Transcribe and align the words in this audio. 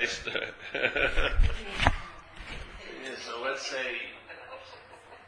yeah, 0.00 0.08
so 3.20 3.44
let's 3.44 3.68
say 3.68 4.00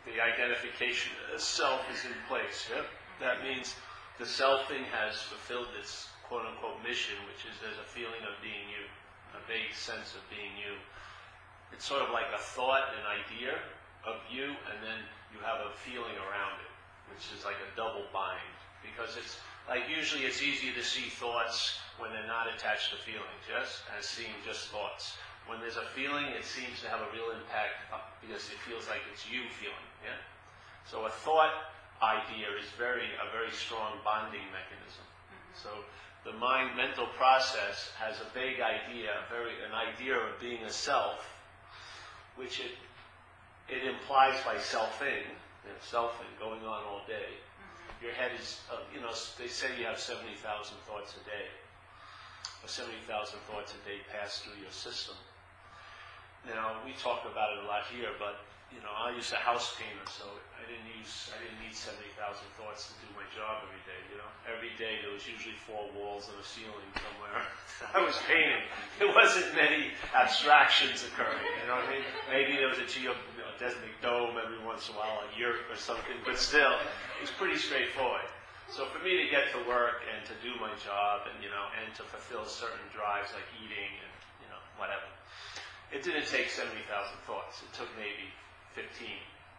the 0.08 0.16
identification 0.16 1.12
of 1.28 1.40
self 1.44 1.84
is 1.92 2.08
in 2.08 2.16
place. 2.24 2.72
Yep. 2.72 2.86
That 3.20 3.44
means 3.44 3.76
the 4.16 4.24
selfing 4.24 4.88
has 4.88 5.20
fulfilled 5.20 5.68
its 5.76 6.08
quote 6.24 6.48
unquote 6.48 6.80
mission, 6.80 7.20
which 7.28 7.44
is 7.44 7.52
there's 7.60 7.76
a 7.76 7.84
feeling 7.84 8.24
of 8.24 8.32
being 8.40 8.64
you, 8.72 8.88
a 9.36 9.44
vague 9.44 9.76
sense 9.76 10.16
of 10.16 10.24
being 10.32 10.56
you. 10.56 10.80
It's 11.68 11.84
sort 11.84 12.00
of 12.00 12.08
like 12.08 12.32
a 12.32 12.40
thought, 12.40 12.96
an 12.96 13.04
idea 13.04 13.60
of 14.08 14.24
you, 14.32 14.56
and 14.72 14.80
then 14.80 15.04
you 15.36 15.38
have 15.44 15.60
a 15.68 15.76
feeling 15.84 16.16
around 16.16 16.64
it, 16.64 16.72
which 17.12 17.28
is 17.36 17.44
like 17.44 17.60
a 17.60 17.68
double 17.76 18.08
bind. 18.08 18.56
Because 18.80 19.20
it's 19.20 19.36
like 19.68 19.88
usually 19.88 20.24
it's 20.24 20.42
easier 20.42 20.72
to 20.74 20.82
see 20.82 21.08
thoughts 21.08 21.78
when 21.98 22.10
they're 22.10 22.26
not 22.26 22.50
attached 22.50 22.90
to 22.90 22.98
feelings, 22.98 23.44
yes, 23.46 23.82
as 23.96 24.06
seeing 24.06 24.34
just 24.44 24.68
thoughts. 24.68 25.14
When 25.46 25.60
there's 25.60 25.76
a 25.76 25.86
feeling, 25.94 26.26
it 26.34 26.44
seems 26.44 26.80
to 26.82 26.88
have 26.88 27.00
a 27.00 27.10
real 27.14 27.30
impact 27.34 27.82
uh, 27.92 27.98
because 28.22 28.46
it 28.50 28.58
feels 28.66 28.86
like 28.88 29.02
it's 29.12 29.26
you 29.26 29.46
feeling, 29.58 29.88
yeah. 30.02 30.18
So 30.86 31.06
a 31.06 31.10
thought 31.10 31.50
idea 32.02 32.50
is 32.58 32.66
very 32.78 33.06
a 33.22 33.30
very 33.30 33.50
strong 33.54 34.02
bonding 34.02 34.46
mechanism. 34.50 35.06
So 35.54 35.70
the 36.24 36.32
mind 36.38 36.76
mental 36.76 37.06
process 37.18 37.90
has 37.98 38.18
a 38.18 38.26
vague 38.34 38.58
idea, 38.58 39.10
a 39.22 39.26
very 39.30 39.54
an 39.62 39.74
idea 39.74 40.18
of 40.18 40.38
being 40.40 40.62
a 40.64 40.70
self, 40.70 41.22
which 42.36 42.60
it 42.60 42.74
it 43.68 43.86
implies 43.86 44.42
by 44.44 44.56
selfing, 44.56 45.26
you 45.62 45.70
know, 45.70 45.78
selfing 45.82 46.30
going 46.38 46.62
on 46.66 46.82
all 46.84 47.02
day. 47.06 47.38
Your 48.02 48.12
head 48.12 48.32
is, 48.34 48.58
uh, 48.66 48.82
you 48.92 49.00
know, 49.00 49.14
they 49.38 49.46
say 49.46 49.78
you 49.78 49.86
have 49.86 49.98
70,000 49.98 50.34
thoughts 50.90 51.14
a 51.14 51.22
day, 51.22 51.46
or 52.62 52.68
70,000 52.68 53.38
thoughts 53.46 53.74
a 53.78 53.80
day 53.88 54.02
pass 54.10 54.42
through 54.42 54.58
your 54.60 54.74
system. 54.74 55.14
Now, 56.46 56.82
we 56.84 56.98
talk 56.98 57.22
about 57.30 57.54
it 57.54 57.62
a 57.62 57.66
lot 57.70 57.86
here, 57.94 58.10
but 58.18 58.42
you 58.72 58.80
know, 58.80 58.92
I 58.92 59.12
used 59.12 59.32
a 59.32 59.40
house 59.40 59.76
painter, 59.76 60.04
so 60.08 60.24
I 60.56 60.64
didn't 60.68 60.88
use, 60.96 61.30
I 61.32 61.38
didn't 61.40 61.60
need 61.60 61.76
70,000 61.76 62.08
thoughts 62.56 62.90
to 62.90 62.94
do 63.04 63.08
my 63.12 63.26
job 63.32 63.64
every 63.68 63.82
day, 63.84 64.00
you 64.08 64.16
know. 64.16 64.30
Every 64.48 64.72
day 64.80 65.00
there 65.04 65.12
was 65.12 65.28
usually 65.28 65.56
four 65.68 65.90
walls 65.92 66.30
and 66.32 66.36
a 66.40 66.46
ceiling 66.46 66.90
somewhere. 66.96 67.44
I 67.96 68.00
was 68.00 68.16
painting. 68.24 68.64
There 68.96 69.12
wasn't 69.12 69.52
many 69.54 69.92
abstractions 70.16 71.04
occurring, 71.04 71.44
you 71.60 71.66
know 71.68 71.80
what 71.82 71.90
I 71.90 72.00
mean? 72.00 72.06
Maybe 72.30 72.56
there 72.56 72.70
was 72.72 72.80
a 72.80 72.88
geodesic 72.88 73.94
dome 74.00 74.38
every 74.40 74.60
once 74.64 74.88
in 74.88 74.96
a 74.96 74.98
while, 74.98 75.22
a 75.22 75.28
yurt 75.34 75.68
or 75.68 75.76
something, 75.76 76.16
but 76.24 76.38
still, 76.38 76.78
it 77.18 77.22
was 77.22 77.32
pretty 77.34 77.58
straightforward. 77.58 78.26
So 78.72 78.88
for 78.88 79.04
me 79.04 79.20
to 79.20 79.28
get 79.28 79.52
to 79.52 79.60
work 79.68 80.00
and 80.08 80.24
to 80.24 80.34
do 80.40 80.56
my 80.56 80.72
job 80.80 81.28
and, 81.28 81.36
you 81.44 81.52
know, 81.52 81.68
and 81.76 81.92
to 82.00 82.02
fulfill 82.08 82.48
certain 82.48 82.80
drives 82.88 83.28
like 83.36 83.44
eating 83.60 83.92
and, 84.00 84.12
you 84.40 84.48
know, 84.48 84.62
whatever, 84.80 85.04
it 85.92 86.00
didn't 86.00 86.24
take 86.24 86.48
70,000 86.48 86.80
thoughts. 87.28 87.60
It 87.60 87.68
took 87.76 87.92
maybe 88.00 88.32
15, 88.74 89.08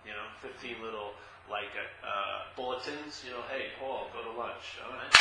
you 0.06 0.12
know, 0.12 0.28
15 0.42 0.82
little 0.82 1.14
like 1.52 1.76
uh, 1.76 2.48
bulletins, 2.56 3.24
you 3.26 3.32
know, 3.36 3.44
hey, 3.52 3.76
Paul, 3.80 4.08
go 4.16 4.24
to 4.24 4.32
lunch. 4.32 4.80
All 4.80 4.96
right. 4.96 5.12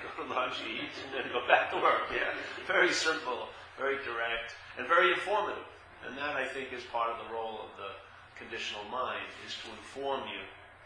Go 0.00 0.24
to 0.24 0.26
lunch, 0.32 0.64
eat, 0.64 0.88
and 1.04 1.12
then 1.12 1.28
go 1.32 1.44
back 1.44 1.68
to 1.72 1.76
work. 1.76 2.08
Yeah. 2.08 2.32
Very 2.64 2.92
simple, 2.92 3.52
very 3.76 4.00
direct, 4.04 4.56
and 4.78 4.88
very 4.88 5.12
informative. 5.12 5.68
And 6.08 6.16
that, 6.16 6.36
I 6.36 6.48
think, 6.48 6.72
is 6.72 6.84
part 6.88 7.12
of 7.12 7.20
the 7.20 7.28
role 7.32 7.60
of 7.60 7.70
the 7.76 7.92
conditional 8.40 8.84
mind, 8.88 9.26
is 9.44 9.56
to 9.64 9.72
inform 9.76 10.24
you, 10.28 10.40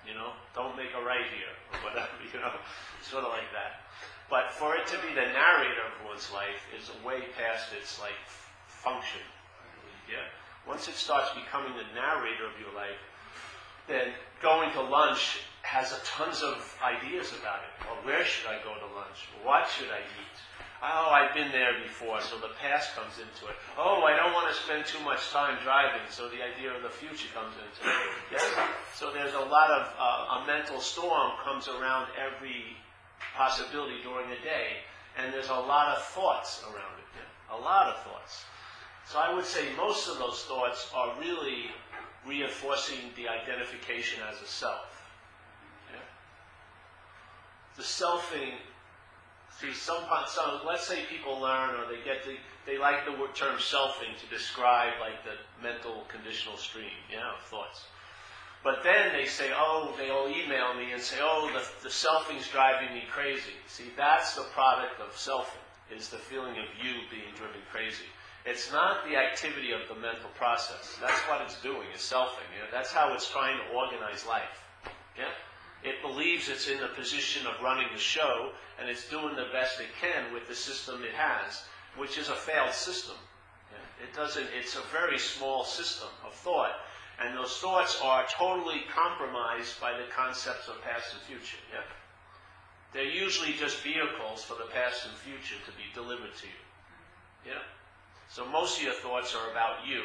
you 0.06 0.14
know, 0.14 0.34
don't 0.54 0.74
make 0.74 0.90
a 0.94 1.02
right 1.02 1.26
here, 1.34 1.54
or 1.74 1.78
whatever, 1.86 2.14
you 2.34 2.38
know, 2.42 2.54
sort 3.02 3.22
of 3.22 3.30
like 3.30 3.50
that. 3.54 3.86
But 4.30 4.54
for 4.54 4.74
it 4.78 4.86
to 4.90 4.98
be 5.02 5.10
the 5.14 5.26
narrator 5.34 5.86
of 5.90 6.06
one's 6.06 6.30
life 6.30 6.62
is 6.74 6.90
way 7.02 7.26
past 7.34 7.74
its, 7.74 7.98
like, 7.98 8.18
function. 8.66 9.22
Yeah? 10.06 10.26
Once 10.66 10.88
it 10.88 10.94
starts 10.94 11.30
becoming 11.34 11.72
the 11.76 11.86
narrator 11.94 12.46
of 12.46 12.58
your 12.60 12.72
life, 12.74 12.98
then 13.88 14.12
going 14.42 14.70
to 14.72 14.80
lunch 14.80 15.40
has 15.62 15.92
tons 16.04 16.42
of 16.42 16.56
ideas 16.82 17.32
about 17.40 17.60
it. 17.60 17.86
Well, 17.86 17.98
where 18.04 18.24
should 18.24 18.48
I 18.48 18.58
go 18.64 18.74
to 18.74 18.94
lunch? 18.94 19.28
What 19.42 19.68
should 19.68 19.88
I 19.88 20.00
eat? 20.00 20.36
Oh, 20.82 21.12
I've 21.12 21.34
been 21.34 21.52
there 21.52 21.76
before, 21.82 22.22
so 22.22 22.38
the 22.38 22.56
past 22.56 22.96
comes 22.96 23.20
into 23.20 23.52
it. 23.52 23.56
Oh, 23.76 24.00
I 24.02 24.16
don't 24.16 24.32
want 24.32 24.48
to 24.48 24.56
spend 24.56 24.86
too 24.86 25.02
much 25.04 25.28
time 25.28 25.58
driving, 25.62 26.00
so 26.08 26.28
the 26.32 26.40
idea 26.40 26.72
of 26.72 26.82
the 26.82 26.88
future 26.88 27.28
comes 27.34 27.52
into 27.60 27.84
it. 27.84 27.96
Yes? 28.32 28.48
So 28.96 29.12
there's 29.12 29.34
a 29.34 29.44
lot 29.44 29.70
of, 29.70 29.92
uh, 30.00 30.40
a 30.40 30.46
mental 30.46 30.80
storm 30.80 31.32
comes 31.44 31.68
around 31.68 32.08
every 32.16 32.76
possibility 33.36 34.00
during 34.02 34.30
the 34.30 34.40
day, 34.40 34.80
and 35.18 35.34
there's 35.34 35.50
a 35.50 35.60
lot 35.68 35.94
of 35.94 36.02
thoughts 36.16 36.64
around 36.64 36.96
it. 36.96 37.28
A 37.52 37.60
lot 37.60 37.88
of 37.88 38.02
thoughts. 38.04 38.44
So 39.10 39.18
I 39.18 39.34
would 39.34 39.44
say 39.44 39.64
most 39.76 40.08
of 40.08 40.18
those 40.18 40.44
thoughts 40.44 40.88
are 40.94 41.18
really 41.18 41.66
reinforcing 42.24 43.10
the 43.16 43.26
identification 43.26 44.22
as 44.30 44.40
a 44.40 44.46
self. 44.46 44.86
The 47.76 47.82
selfing, 47.82 48.54
see, 49.58 49.72
some, 49.72 50.04
some, 50.28 50.60
let's 50.64 50.86
say 50.86 51.00
people 51.10 51.40
learn 51.40 51.70
or 51.70 51.88
they 51.88 52.04
get 52.04 52.24
the, 52.24 52.36
they 52.66 52.78
like 52.78 53.04
the 53.04 53.12
word, 53.12 53.34
term 53.34 53.56
selfing 53.56 54.14
to 54.20 54.26
describe 54.30 54.92
like 55.00 55.24
the 55.24 55.34
mental 55.60 56.04
conditional 56.08 56.56
stream, 56.56 56.94
you 57.10 57.16
know, 57.16 57.34
thoughts. 57.46 57.86
But 58.62 58.84
then 58.84 59.12
they 59.12 59.26
say, 59.26 59.50
oh, 59.56 59.92
they'll 59.98 60.28
email 60.28 60.74
me 60.74 60.92
and 60.92 61.02
say, 61.02 61.16
oh, 61.20 61.50
the, 61.52 61.66
the 61.82 61.88
selfing's 61.88 62.46
driving 62.48 62.94
me 62.94 63.04
crazy. 63.10 63.58
See, 63.66 63.90
that's 63.96 64.36
the 64.36 64.42
product 64.52 65.00
of 65.00 65.10
selfing, 65.14 65.64
is 65.96 66.10
the 66.10 66.18
feeling 66.18 66.52
of 66.52 66.66
you 66.78 66.92
being 67.10 67.34
driven 67.34 67.62
crazy. 67.72 68.06
It's 68.46 68.72
not 68.72 69.04
the 69.04 69.16
activity 69.16 69.72
of 69.72 69.80
the 69.88 70.00
mental 70.00 70.30
process. 70.36 70.96
That's 71.00 71.20
what 71.28 71.42
it's 71.42 71.60
doing, 71.62 71.88
is 71.94 72.00
selfing. 72.00 72.48
You 72.56 72.64
know, 72.64 72.72
that's 72.72 72.90
how 72.90 73.12
it's 73.12 73.30
trying 73.30 73.58
to 73.58 73.74
organize 73.74 74.24
life. 74.26 74.64
Yeah? 75.16 75.32
It 75.82 76.00
believes 76.02 76.48
it's 76.48 76.68
in 76.68 76.80
the 76.80 76.88
position 76.88 77.46
of 77.46 77.62
running 77.62 77.88
the 77.92 78.00
show, 78.00 78.52
and 78.78 78.88
it's 78.88 79.08
doing 79.08 79.36
the 79.36 79.48
best 79.52 79.80
it 79.80 79.88
can 80.00 80.32
with 80.32 80.48
the 80.48 80.54
system 80.54 81.02
it 81.04 81.14
has, 81.14 81.64
which 81.96 82.16
is 82.16 82.28
a 82.28 82.34
failed 82.34 82.72
system. 82.72 83.16
Yeah? 83.70 84.06
It 84.08 84.14
doesn't, 84.14 84.46
it's 84.58 84.76
a 84.76 84.82
very 84.92 85.18
small 85.18 85.64
system 85.64 86.08
of 86.26 86.32
thought, 86.32 86.72
and 87.22 87.36
those 87.36 87.58
thoughts 87.58 88.00
are 88.02 88.24
totally 88.32 88.82
compromised 88.94 89.78
by 89.80 89.92
the 89.92 90.08
concepts 90.16 90.68
of 90.68 90.80
past 90.82 91.12
and 91.12 91.22
future. 91.22 91.60
Yeah? 91.72 91.84
They're 92.92 93.04
usually 93.04 93.52
just 93.52 93.82
vehicles 93.82 94.42
for 94.42 94.54
the 94.54 94.68
past 94.72 95.06
and 95.06 95.14
future 95.16 95.60
to 95.66 95.72
be 95.72 95.84
delivered 95.94 96.34
to 96.40 96.46
you. 96.46 97.52
Yeah? 97.52 97.62
So 98.30 98.46
most 98.46 98.78
of 98.78 98.84
your 98.84 98.94
thoughts 98.94 99.34
are 99.34 99.50
about 99.50 99.86
you, 99.86 100.02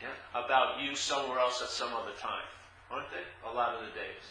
yeah, 0.00 0.12
about 0.34 0.80
you 0.80 0.94
somewhere 0.94 1.38
else 1.38 1.62
at 1.62 1.68
some 1.68 1.92
other 1.94 2.12
time, 2.20 2.44
aren't 2.90 3.10
they? 3.10 3.48
A 3.50 3.52
lot 3.52 3.74
of 3.74 3.80
the 3.80 3.92
days. 3.92 4.24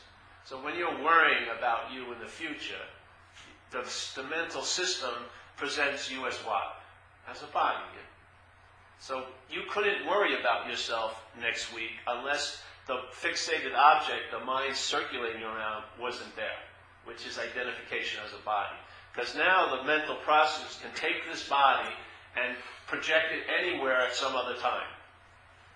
So 0.46 0.64
when 0.64 0.78
you're 0.78 1.04
worrying 1.04 1.50
about 1.58 1.92
you 1.92 2.14
in 2.14 2.20
the 2.20 2.28
future, 2.28 2.86
the, 3.72 3.84
the 4.16 4.24
mental 4.30 4.62
system 4.62 5.10
presents 5.58 6.10
you 6.12 6.28
as 6.28 6.36
what? 6.46 6.80
As 7.30 7.42
a 7.42 7.48
body. 7.48 7.84
Yeah? 7.96 8.02
So 9.00 9.24
you 9.50 9.64
couldn't 9.70 10.06
worry 10.08 10.40
about 10.40 10.70
yourself 10.70 11.26
next 11.42 11.74
week 11.74 11.92
unless 12.06 12.62
the 12.86 13.00
fixated 13.12 13.76
object, 13.76 14.32
the 14.32 14.46
mind 14.46 14.76
circulating 14.76 15.44
around, 15.44 15.84
wasn't 16.00 16.34
there, 16.36 16.62
which 17.06 17.26
is 17.26 17.40
identification 17.40 18.22
as 18.26 18.32
a 18.34 18.46
body. 18.46 18.78
Because 19.14 19.36
now 19.36 19.76
the 19.76 19.84
mental 19.84 20.16
process 20.18 20.80
can 20.80 20.92
take 20.96 21.26
this 21.30 21.50
body 21.50 21.90
and 22.38 22.56
project 22.88 23.34
it 23.34 23.44
anywhere 23.50 24.02
at 24.02 24.16
some 24.16 24.36
other 24.36 24.56
time. 24.56 24.88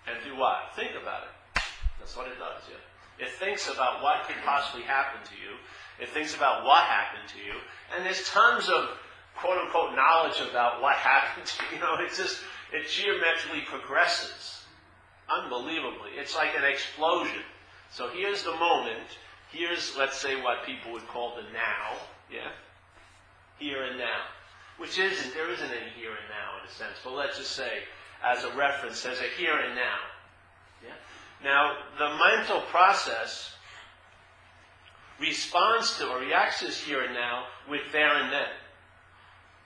And 0.06 0.16
do 0.24 0.38
what? 0.38 0.74
Think 0.74 0.92
about 1.00 1.24
it. 1.24 1.62
That's 1.98 2.16
what 2.16 2.26
it 2.26 2.38
does, 2.38 2.62
yeah. 2.68 3.24
It 3.24 3.30
thinks 3.30 3.68
about 3.68 4.02
what 4.02 4.26
could 4.26 4.36
possibly 4.44 4.82
happen 4.82 5.20
to 5.24 5.34
you. 5.34 5.54
It 6.00 6.08
thinks 6.08 6.34
about 6.34 6.64
what 6.64 6.84
happened 6.84 7.28
to 7.28 7.38
you. 7.38 7.54
And 7.94 8.04
there's 8.04 8.28
tons 8.28 8.68
of 8.68 8.90
quote 9.36 9.58
unquote 9.58 9.94
knowledge 9.94 10.40
about 10.50 10.82
what 10.82 10.96
happened 10.96 11.46
to 11.46 11.62
you. 11.64 11.76
You 11.76 11.80
know, 11.84 11.94
it 12.00 12.10
just, 12.16 12.40
it 12.72 12.88
geometrically 12.88 13.62
progresses. 13.66 14.64
Unbelievably. 15.30 16.16
It's 16.16 16.34
like 16.34 16.56
an 16.56 16.64
explosion. 16.64 17.42
So 17.92 18.08
here's 18.08 18.42
the 18.42 18.56
moment. 18.56 19.18
Here's, 19.52 19.96
let's 19.96 20.16
say, 20.18 20.40
what 20.40 20.64
people 20.66 20.92
would 20.92 21.06
call 21.08 21.36
the 21.36 21.42
now. 21.52 22.00
Yeah? 22.30 22.50
Here 23.58 23.84
and 23.84 23.98
now 23.98 24.22
which 24.78 24.98
isn't, 24.98 25.34
there 25.34 25.50
isn't 25.50 25.70
any 25.70 25.90
here 25.96 26.10
and 26.10 26.28
now 26.28 26.60
in 26.60 26.68
a 26.68 26.72
sense, 26.72 26.96
but 27.04 27.14
let's 27.14 27.38
just 27.38 27.52
say, 27.52 27.84
as 28.24 28.44
a 28.44 28.56
reference, 28.56 29.04
as 29.04 29.20
a 29.20 29.28
here 29.36 29.56
and 29.56 29.74
now. 29.74 29.98
Yeah? 30.84 30.94
Now, 31.44 31.76
the 31.98 32.18
mental 32.18 32.60
process 32.62 33.54
responds 35.20 35.98
to 35.98 36.08
or 36.08 36.20
reacts 36.20 36.60
to 36.60 36.66
this 36.66 36.80
here 36.80 37.04
and 37.04 37.14
now 37.14 37.44
with 37.68 37.82
there 37.92 38.14
and 38.16 38.32
then. 38.32 38.48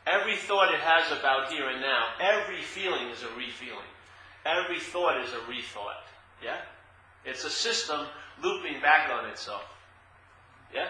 Every 0.07 0.37
thought 0.37 0.73
it 0.73 0.81
has 0.81 1.19
about 1.19 1.53
here 1.53 1.69
and 1.69 1.81
now, 1.81 2.09
every 2.21 2.63
feeling 2.63 3.09
is 3.09 3.23
a 3.23 3.27
refeeling. 3.29 3.91
Every 4.45 4.79
thought 4.79 5.21
is 5.25 5.33
a 5.33 5.39
rethought. 5.51 6.07
Yeah? 6.43 6.61
It's 7.25 7.45
a 7.45 7.51
system 7.51 8.07
looping 8.43 8.81
back 8.81 9.11
on 9.11 9.29
itself. 9.29 9.65
Yeah? 10.73 10.89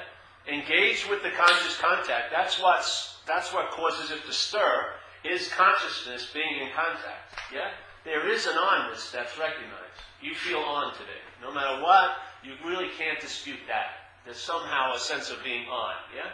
Engage 0.53 1.09
with 1.09 1.23
the 1.23 1.31
conscious 1.31 1.77
contact. 1.79 2.31
That's 2.31 2.61
what's 2.61 3.17
that's 3.27 3.53
what 3.53 3.71
causes 3.71 4.11
it 4.11 4.25
to 4.25 4.33
stir 4.33 4.93
is 5.25 5.49
consciousness 5.49 6.31
being 6.33 6.63
in 6.63 6.69
contact. 6.75 7.35
Yeah? 7.53 7.71
There 8.05 8.31
is 8.31 8.47
an 8.47 8.55
onness 8.55 9.11
that's 9.11 9.37
recognized. 9.37 9.99
You 10.23 10.35
feel 10.35 10.61
on 10.61 10.93
today. 10.95 11.21
No 11.43 11.53
matter 11.53 11.83
what, 11.83 12.13
you 12.45 12.53
really 12.65 12.89
can't 12.97 13.21
dispute 13.21 13.59
that. 13.67 14.15
There's 14.25 14.39
somehow 14.39 14.95
a 14.95 14.99
sense 14.99 15.31
of 15.31 15.43
being 15.43 15.67
on. 15.67 15.95
Yeah? 16.15 16.31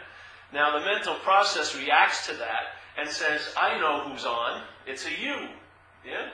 Now 0.53 0.77
the 0.77 0.85
mental 0.85 1.15
process 1.15 1.75
reacts 1.75 2.27
to 2.27 2.33
that 2.33 2.77
and 2.97 3.09
says, 3.09 3.41
I 3.57 3.79
know 3.79 4.07
who's 4.07 4.25
on. 4.25 4.61
It's 4.85 5.07
a 5.07 5.09
you. 5.09 5.47
Yeah? 6.05 6.29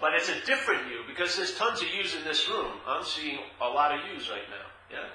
But 0.00 0.14
it's 0.14 0.28
a 0.28 0.44
different 0.46 0.88
you 0.88 1.00
because 1.08 1.36
there's 1.36 1.56
tons 1.56 1.82
of 1.82 1.88
yous 1.88 2.14
in 2.14 2.22
this 2.22 2.48
room. 2.48 2.72
I'm 2.86 3.04
seeing 3.04 3.38
a 3.60 3.68
lot 3.68 3.92
of 3.92 4.00
yous 4.12 4.30
right 4.30 4.46
now. 4.50 4.96
Yeah. 4.98 5.08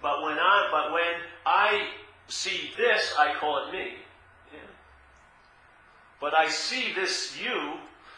But 0.00 0.22
when 0.22 0.38
I 0.38 0.68
but 0.70 0.92
when 0.92 1.14
I 1.46 1.88
see 2.28 2.70
this, 2.76 3.14
I 3.18 3.34
call 3.34 3.66
it 3.66 3.72
me. 3.72 3.94
But 6.20 6.34
I 6.34 6.48
see 6.48 6.92
this 6.94 7.38
you, 7.40 7.74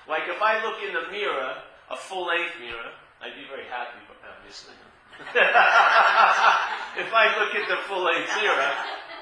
like 0.09 0.23
if 0.27 0.41
I 0.41 0.65
look 0.65 0.82
in 0.87 0.94
the 0.94 1.11
mirror, 1.11 1.55
a 1.91 1.97
full 1.97 2.27
length 2.27 2.55
mirror, 2.59 2.93
I'd 3.21 3.35
be 3.35 3.44
very 3.49 3.69
happy, 3.69 3.99
obviously. 4.38 4.75
Uh, 5.21 5.27
if 6.97 7.12
I 7.12 7.37
look 7.38 7.55
at 7.55 7.69
the 7.69 7.77
full 7.87 8.03
length 8.03 8.31
mirror, 8.41 8.73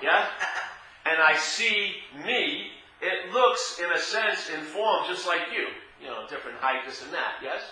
yeah, 0.00 0.26
and 1.06 1.20
I 1.20 1.36
see 1.36 1.94
me, 2.24 2.70
it 3.00 3.32
looks, 3.32 3.80
in 3.82 3.90
a 3.90 3.98
sense, 3.98 4.50
in 4.50 4.60
form 4.60 5.04
just 5.08 5.26
like 5.26 5.52
you. 5.52 5.66
You 6.00 6.06
know, 6.06 6.26
different 6.28 6.58
height, 6.58 6.86
this 6.86 7.02
and 7.02 7.12
that, 7.12 7.42
yes? 7.42 7.62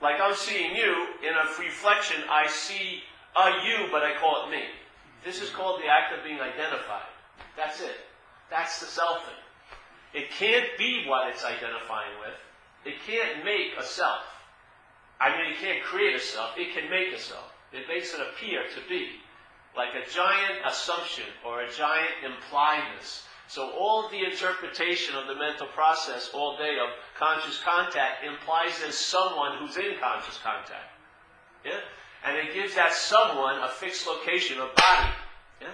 Like 0.00 0.20
I'm 0.20 0.36
seeing 0.36 0.76
you, 0.76 1.08
in 1.26 1.34
a 1.34 1.60
reflection, 1.60 2.22
I 2.30 2.46
see 2.46 3.02
a 3.48 3.64
you, 3.64 3.88
but 3.90 4.02
I 4.02 4.16
call 4.18 4.46
it 4.46 4.50
me. 4.50 4.62
This 5.24 5.40
is 5.40 5.50
called 5.50 5.80
the 5.80 5.88
act 5.88 6.12
of 6.16 6.24
being 6.24 6.40
identified. 6.40 7.10
That's 7.56 7.80
it. 7.80 7.96
That's 8.50 8.80
the 8.80 8.86
selfing. 8.86 9.40
It 10.12 10.30
can't 10.30 10.66
be 10.78 11.04
what 11.06 11.28
it's 11.28 11.44
identifying 11.44 12.18
with. 12.20 12.34
It 12.84 12.94
can't 13.06 13.44
make 13.44 13.72
a 13.78 13.84
self. 13.84 14.22
I 15.20 15.36
mean, 15.36 15.52
it 15.52 15.58
can't 15.58 15.84
create 15.84 16.16
a 16.16 16.20
self. 16.20 16.56
It 16.56 16.74
can 16.74 16.90
make 16.90 17.12
a 17.12 17.18
self. 17.18 17.52
It 17.72 17.86
makes 17.86 18.14
it 18.14 18.20
appear 18.20 18.62
to 18.74 18.88
be 18.88 19.20
like 19.76 19.94
a 19.94 20.10
giant 20.10 20.66
assumption 20.66 21.26
or 21.46 21.60
a 21.60 21.70
giant 21.70 22.10
impliedness. 22.24 23.22
So 23.46 23.70
all 23.70 24.08
the 24.08 24.24
interpretation 24.24 25.14
of 25.14 25.26
the 25.26 25.34
mental 25.34 25.66
process 25.68 26.30
all 26.32 26.56
day 26.56 26.78
of 26.82 26.90
conscious 27.18 27.60
contact 27.62 28.24
implies 28.24 28.78
there's 28.80 28.96
someone 28.96 29.58
who's 29.58 29.76
in 29.76 29.98
conscious 30.00 30.38
contact. 30.42 30.90
Yeah? 31.64 31.80
And 32.24 32.36
it 32.36 32.52
gives 32.52 32.74
that 32.74 32.92
someone 32.92 33.60
a 33.60 33.68
fixed 33.68 34.06
location, 34.06 34.58
a 34.58 34.68
body. 34.68 35.12
Yeah? 35.60 35.72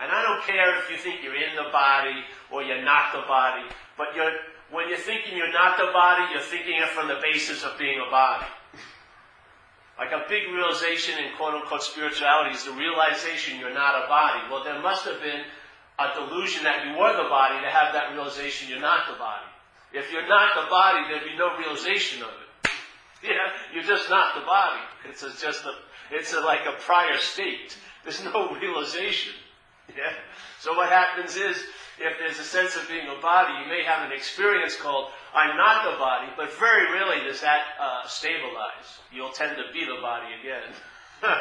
And 0.00 0.10
I 0.10 0.22
don't 0.22 0.42
care 0.44 0.78
if 0.78 0.90
you 0.90 0.96
think 0.96 1.22
you're 1.22 1.36
in 1.36 1.54
the 1.54 1.70
body 1.70 2.24
or 2.50 2.62
you're 2.62 2.82
not 2.82 3.12
the 3.12 3.22
body, 3.28 3.64
but 3.96 4.08
you're, 4.14 4.32
when 4.70 4.88
you're 4.88 4.98
thinking 4.98 5.36
you're 5.36 5.52
not 5.52 5.78
the 5.78 5.90
body, 5.92 6.24
you're 6.32 6.42
thinking 6.42 6.74
it 6.82 6.88
from 6.88 7.08
the 7.08 7.18
basis 7.22 7.62
of 7.62 7.78
being 7.78 8.00
a 8.00 8.10
body. 8.10 8.46
Like 9.98 10.12
a 10.12 10.28
big 10.28 10.52
realization 10.52 11.16
in 11.18 11.34
quote 11.36 11.54
unquote 11.54 11.82
spirituality 11.82 12.54
is 12.54 12.64
the 12.64 12.72
realization 12.72 13.58
you're 13.58 13.72
not 13.72 14.04
a 14.04 14.08
body. 14.08 14.40
Well, 14.50 14.62
there 14.62 14.82
must 14.82 15.04
have 15.06 15.22
been 15.22 15.40
a 15.98 16.12
delusion 16.12 16.64
that 16.64 16.84
you 16.84 16.92
were 16.92 17.16
the 17.16 17.30
body 17.30 17.56
to 17.64 17.70
have 17.70 17.94
that 17.94 18.12
realization 18.12 18.68
you're 18.68 18.80
not 18.80 19.08
the 19.08 19.16
body. 19.16 19.48
If 19.94 20.12
you're 20.12 20.28
not 20.28 20.52
the 20.54 20.68
body, 20.68 21.08
there'd 21.08 21.24
be 21.24 21.38
no 21.38 21.56
realization 21.56 22.20
of 22.20 22.28
it. 22.28 22.45
Yeah, 23.22 23.32
you're 23.72 23.82
just 23.82 24.10
not 24.10 24.34
the 24.34 24.42
body. 24.42 24.82
It's 25.08 25.22
a, 25.22 25.30
just 25.30 25.64
a, 25.64 25.72
it's 26.10 26.34
a, 26.34 26.40
like 26.40 26.66
a 26.66 26.72
prior 26.80 27.16
state. 27.18 27.76
There's 28.04 28.22
no 28.22 28.54
realization. 28.60 29.32
Yeah. 29.88 30.12
So 30.60 30.74
what 30.74 30.90
happens 30.90 31.36
is, 31.36 31.56
if 31.98 32.18
there's 32.18 32.38
a 32.38 32.44
sense 32.44 32.76
of 32.76 32.86
being 32.88 33.08
a 33.08 33.18
body, 33.22 33.54
you 33.62 33.68
may 33.68 33.82
have 33.84 34.04
an 34.04 34.12
experience 34.12 34.76
called 34.76 35.08
I'm 35.34 35.56
not 35.56 35.90
the 35.90 35.96
body, 35.98 36.28
but 36.36 36.52
very 36.58 36.92
rarely 36.92 37.24
does 37.24 37.40
that 37.40 37.62
uh, 37.80 38.06
stabilize. 38.06 39.00
You'll 39.12 39.32
tend 39.32 39.56
to 39.56 39.64
be 39.72 39.84
the 39.84 40.00
body 40.00 40.26
again. 40.40 40.74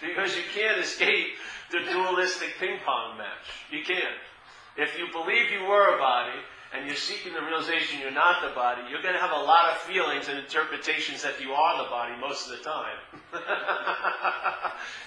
because 0.00 0.36
you 0.36 0.42
can't 0.54 0.78
escape 0.78 1.34
the 1.70 1.80
dualistic 1.90 2.54
ping 2.60 2.78
pong 2.84 3.18
match. 3.18 3.50
You 3.70 3.82
can't. 3.84 4.18
If 4.76 4.98
you 4.98 5.06
believe 5.12 5.50
you 5.50 5.64
were 5.64 5.94
a 5.94 5.98
body, 5.98 6.38
and 6.74 6.86
you're 6.86 6.96
seeking 6.96 7.32
the 7.32 7.40
realization 7.40 8.00
you're 8.00 8.10
not 8.10 8.42
the 8.42 8.52
body, 8.54 8.82
you're 8.90 9.02
going 9.02 9.14
to 9.14 9.20
have 9.20 9.30
a 9.30 9.44
lot 9.46 9.70
of 9.70 9.78
feelings 9.78 10.28
and 10.28 10.38
interpretations 10.38 11.22
that 11.22 11.40
you 11.40 11.52
are 11.52 11.84
the 11.84 11.88
body 11.88 12.14
most 12.20 12.50
of 12.50 12.58
the 12.58 12.64
time. 12.64 12.98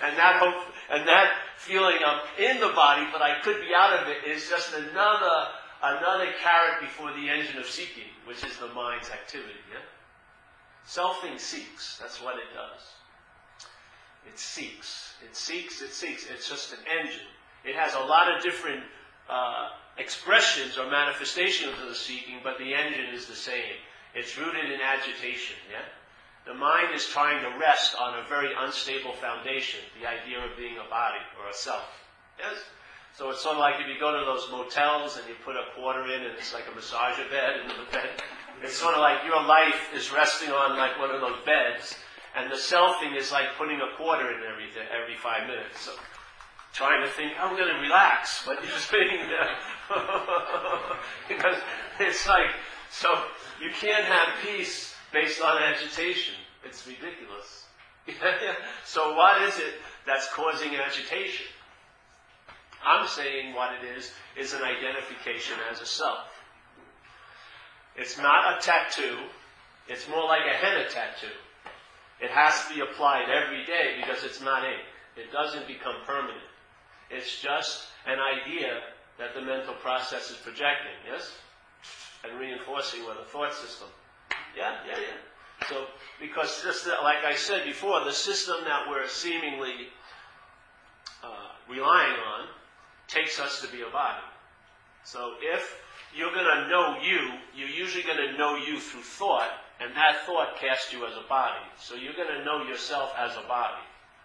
and 0.03 0.17
that 0.17 0.39
hope, 0.39 0.63
and 0.89 1.05
that 1.07 1.31
feeling 1.57 1.97
of 2.07 2.21
in 2.39 2.61
the 2.61 2.71
body, 2.73 3.05
but 3.11 3.21
I 3.21 3.39
could 3.43 3.59
be 3.59 3.75
out 3.75 3.99
of 3.99 4.07
it, 4.07 4.29
is 4.29 4.49
just 4.49 4.73
another 4.73 5.47
another 5.83 6.27
carrot 6.41 6.81
before 6.81 7.11
the 7.13 7.29
engine 7.29 7.57
of 7.57 7.67
seeking, 7.67 8.09
which 8.25 8.43
is 8.43 8.57
the 8.57 8.67
mind's 8.69 9.09
activity. 9.09 9.59
Yeah? 9.69 9.83
Selfing 10.87 11.37
seeks. 11.37 11.97
That's 11.99 12.21
what 12.23 12.35
it 12.35 12.49
does. 12.55 12.81
It 14.25 14.39
seeks. 14.39 15.15
It 15.23 15.35
seeks. 15.35 15.81
It 15.81 15.91
seeks. 15.91 16.25
It's 16.33 16.49
just 16.49 16.73
an 16.73 16.79
engine. 16.99 17.27
It 17.65 17.75
has 17.75 17.93
a 17.93 17.99
lot 17.99 18.33
of 18.33 18.41
different 18.41 18.83
uh, 19.29 19.69
expressions 19.97 20.77
or 20.77 20.89
manifestations 20.89 21.73
of 21.81 21.89
the 21.89 21.95
seeking, 21.95 22.39
but 22.43 22.57
the 22.57 22.73
engine 22.73 23.13
is 23.13 23.25
the 23.25 23.35
same. 23.35 23.77
It's 24.13 24.37
rooted 24.37 24.71
in 24.71 24.81
agitation. 24.81 25.55
Yeah. 25.71 25.85
The 26.45 26.53
mind 26.53 26.95
is 26.95 27.05
trying 27.05 27.43
to 27.43 27.59
rest 27.59 27.95
on 27.99 28.17
a 28.17 28.27
very 28.29 28.51
unstable 28.57 29.13
foundation, 29.13 29.81
the 29.99 30.07
idea 30.07 30.39
of 30.39 30.55
being 30.57 30.77
a 30.77 30.89
body 30.89 31.19
or 31.41 31.49
a 31.49 31.53
self. 31.53 31.85
Yes? 32.39 32.55
So 33.17 33.29
it's 33.31 33.41
sort 33.41 33.55
of 33.55 33.59
like 33.59 33.81
if 33.81 33.87
you 33.87 33.99
go 33.99 34.17
to 34.17 34.23
those 34.25 34.47
motels 34.51 35.17
and 35.17 35.27
you 35.27 35.35
put 35.43 35.55
a 35.55 35.65
quarter 35.75 36.05
in 36.05 36.21
and 36.21 36.37
it's 36.37 36.53
like 36.53 36.65
a 36.69 36.71
massager 36.77 37.29
bed 37.29 37.61
in 37.61 37.67
the 37.67 37.91
bed. 37.91 38.21
It's 38.63 38.77
sort 38.77 38.93
of 38.93 39.01
like 39.01 39.25
your 39.25 39.41
life 39.43 39.89
is 39.93 40.13
resting 40.13 40.49
on 40.49 40.77
like 40.77 40.97
one 40.99 41.11
of 41.11 41.21
those 41.21 41.37
beds 41.45 41.97
and 42.37 42.51
the 42.51 42.55
selfing 42.55 43.17
is 43.17 43.31
like 43.31 43.57
putting 43.57 43.81
a 43.81 43.97
quarter 43.97 44.29
in 44.29 44.37
every, 44.45 44.69
every 44.93 45.17
five 45.17 45.47
minutes. 45.47 45.81
So 45.81 45.93
trying 46.77 47.03
to 47.03 47.09
think, 47.09 47.33
I'm 47.41 47.57
going 47.57 47.73
to 47.73 47.81
relax, 47.81 48.43
but 48.45 48.63
you're 48.63 48.77
sitting 48.77 49.17
there. 49.27 49.49
because 51.27 51.57
it's 51.99 52.27
like, 52.27 52.51
so 52.91 53.09
you 53.59 53.71
can't 53.81 54.05
have 54.05 54.27
peace 54.43 54.93
based 55.11 55.41
on 55.41 55.57
agitation. 55.61 56.35
It's 56.63 56.85
ridiculous. 56.85 57.65
so 58.85 59.15
what 59.15 59.41
is 59.41 59.57
it 59.57 59.73
that's 60.05 60.31
causing 60.33 60.75
agitation? 60.75 61.47
I'm 62.85 63.07
saying 63.07 63.55
what 63.55 63.71
it 63.81 63.97
is, 63.97 64.11
is 64.37 64.53
an 64.53 64.61
identification 64.61 65.55
as 65.71 65.81
a 65.81 65.85
self. 65.85 66.29
It's 67.95 68.19
not 68.19 68.53
a 68.53 68.61
tattoo. 68.61 69.17
It's 69.87 70.07
more 70.07 70.25
like 70.25 70.45
a 70.45 70.55
henna 70.55 70.87
tattoo. 70.87 71.33
It 72.21 72.29
has 72.29 72.67
to 72.67 72.75
be 72.75 72.81
applied 72.81 73.29
every 73.29 73.65
day 73.65 73.99
because 73.99 74.23
it's 74.23 74.41
not 74.41 74.63
ink. 74.63 74.83
It 75.15 75.31
doesn't 75.31 75.67
become 75.67 75.95
permanent. 76.05 76.46
It's 77.09 77.41
just 77.41 77.85
an 78.05 78.17
idea 78.19 78.81
that 79.17 79.33
the 79.33 79.41
mental 79.41 79.73
process 79.75 80.29
is 80.29 80.37
projecting, 80.37 80.93
yes? 81.09 81.31
And 82.23 82.39
reinforcing 82.39 83.05
with 83.05 83.17
a 83.17 83.25
thought 83.25 83.53
system. 83.53 83.87
Yeah, 84.55 84.75
yeah, 84.87 84.99
yeah. 84.99 85.67
So, 85.69 85.85
because 86.19 86.63
just 86.63 86.87
like 86.87 87.23
I 87.25 87.35
said 87.35 87.65
before, 87.65 88.03
the 88.03 88.11
system 88.13 88.57
that 88.65 88.87
we're 88.89 89.07
seemingly 89.07 89.89
uh, 91.23 91.49
relying 91.69 92.13
on 92.13 92.47
takes 93.07 93.39
us 93.39 93.61
to 93.61 93.67
be 93.67 93.81
a 93.81 93.91
body. 93.91 94.23
So 95.03 95.33
if 95.41 95.79
you're 96.15 96.33
going 96.33 96.45
to 96.45 96.69
know 96.69 96.97
you, 97.01 97.19
you're 97.55 97.69
usually 97.69 98.03
going 98.03 98.17
to 98.17 98.37
know 98.37 98.55
you 98.55 98.79
through 98.79 99.01
thought, 99.01 99.49
and 99.79 99.95
that 99.95 100.25
thought 100.25 100.57
casts 100.59 100.91
you 100.93 101.05
as 101.05 101.13
a 101.13 101.27
body. 101.27 101.63
So 101.79 101.95
you're 101.95 102.13
going 102.13 102.33
to 102.37 102.43
know 102.43 102.63
yourself 102.63 103.13
as 103.17 103.35
a 103.37 103.47
body, 103.47 103.83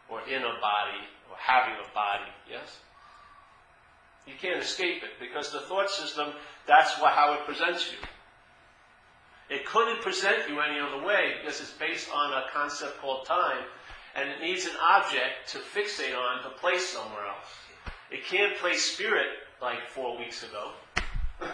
or 0.09 0.21
in 0.23 0.43
a 0.43 0.55
body, 0.61 1.03
or 1.33 1.37
having 1.39 1.75
a 1.75 1.95
body, 1.95 2.29
yes? 2.49 2.81
You 4.27 4.35
can't 4.41 4.63
escape 4.63 5.03
it 5.03 5.19
because 5.19 5.51
the 5.51 5.61
thought 5.61 5.89
system, 5.91 6.29
that's 6.69 7.01
what, 7.01 7.13
how 7.13 7.33
it 7.33 7.47
presents 7.47 7.91
you. 7.91 7.99
It 9.49 9.67
couldn't 9.67 10.03
present 10.03 10.49
you 10.49 10.61
any 10.61 10.79
other 10.79 11.05
way 11.05 11.35
because 11.41 11.61
it's 11.61 11.73
based 11.73 12.09
on 12.15 12.33
a 12.33 12.45
concept 12.53 13.01
called 13.01 13.27
time 13.27 13.65
and 14.15 14.29
it 14.29 14.41
needs 14.41 14.67
an 14.67 14.77
object 14.81 15.49
to 15.49 15.59
fixate 15.59 16.17
on 16.17 16.43
to 16.43 16.51
place 16.59 16.89
somewhere 16.89 17.27
else. 17.27 17.49
It 18.11 18.25
can't 18.25 18.57
place 18.59 18.83
spirit 18.83 19.27
like 19.61 19.89
four 19.89 20.19
weeks 20.19 20.43
ago. 20.43 20.73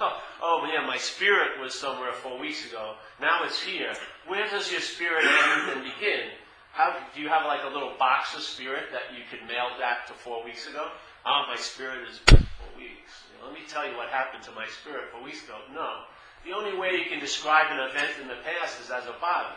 oh, 0.00 0.70
yeah, 0.72 0.86
my 0.86 0.96
spirit 0.96 1.60
was 1.60 1.74
somewhere 1.74 2.12
four 2.12 2.38
weeks 2.38 2.68
ago. 2.68 2.94
Now 3.20 3.44
it's 3.44 3.60
here. 3.60 3.92
Where 4.26 4.48
does 4.48 4.70
your 4.70 4.80
spirit 4.80 5.24
end 5.24 5.72
and 5.72 5.82
begin? 5.82 6.30
How, 6.74 6.98
do 7.14 7.22
you 7.22 7.28
have 7.28 7.46
like 7.46 7.62
a 7.62 7.72
little 7.72 7.94
box 7.98 8.34
of 8.34 8.42
spirit 8.42 8.90
that 8.90 9.14
you 9.16 9.22
could 9.30 9.46
mail 9.46 9.78
back 9.78 10.06
to 10.08 10.12
four 10.12 10.44
weeks 10.44 10.66
ago? 10.66 10.90
Oh, 11.24 11.44
my 11.48 11.56
spirit 11.56 12.08
is 12.10 12.18
four 12.26 12.70
weeks. 12.76 13.24
Let 13.42 13.54
me 13.54 13.60
tell 13.68 13.88
you 13.88 13.96
what 13.96 14.08
happened 14.08 14.42
to 14.44 14.52
my 14.52 14.66
spirit 14.66 15.04
four 15.12 15.22
weeks 15.22 15.44
ago. 15.44 15.54
No. 15.72 16.02
The 16.44 16.52
only 16.52 16.76
way 16.76 16.98
you 16.98 17.06
can 17.08 17.20
describe 17.20 17.70
an 17.70 17.78
event 17.78 18.10
in 18.20 18.26
the 18.26 18.42
past 18.42 18.80
is 18.82 18.90
as 18.90 19.04
a 19.06 19.14
body. 19.20 19.54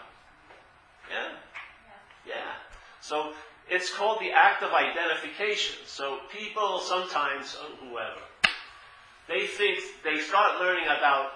Yeah? 1.10 1.34
Yeah. 2.28 2.54
So 3.02 3.34
it's 3.70 3.92
called 3.94 4.20
the 4.22 4.32
act 4.32 4.62
of 4.62 4.72
identification. 4.72 5.76
So 5.86 6.20
people 6.32 6.80
sometimes, 6.80 7.58
uh, 7.60 7.84
whoever, 7.84 8.22
they 9.28 9.48
think 9.48 9.80
they 10.04 10.20
start 10.20 10.62
learning 10.62 10.86
about, 10.86 11.32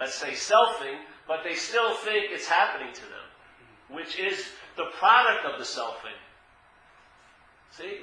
let's 0.00 0.16
say, 0.16 0.32
selfing, 0.32 0.98
but 1.28 1.44
they 1.44 1.54
still 1.54 1.94
think 1.94 2.26
it's 2.30 2.48
happening 2.48 2.92
to 2.92 3.02
them, 3.02 3.26
which 3.92 4.18
is 4.18 4.44
the 4.76 4.86
product 4.98 5.44
of 5.44 5.58
the 5.58 5.64
selfing. 5.64 6.18
See? 7.70 8.00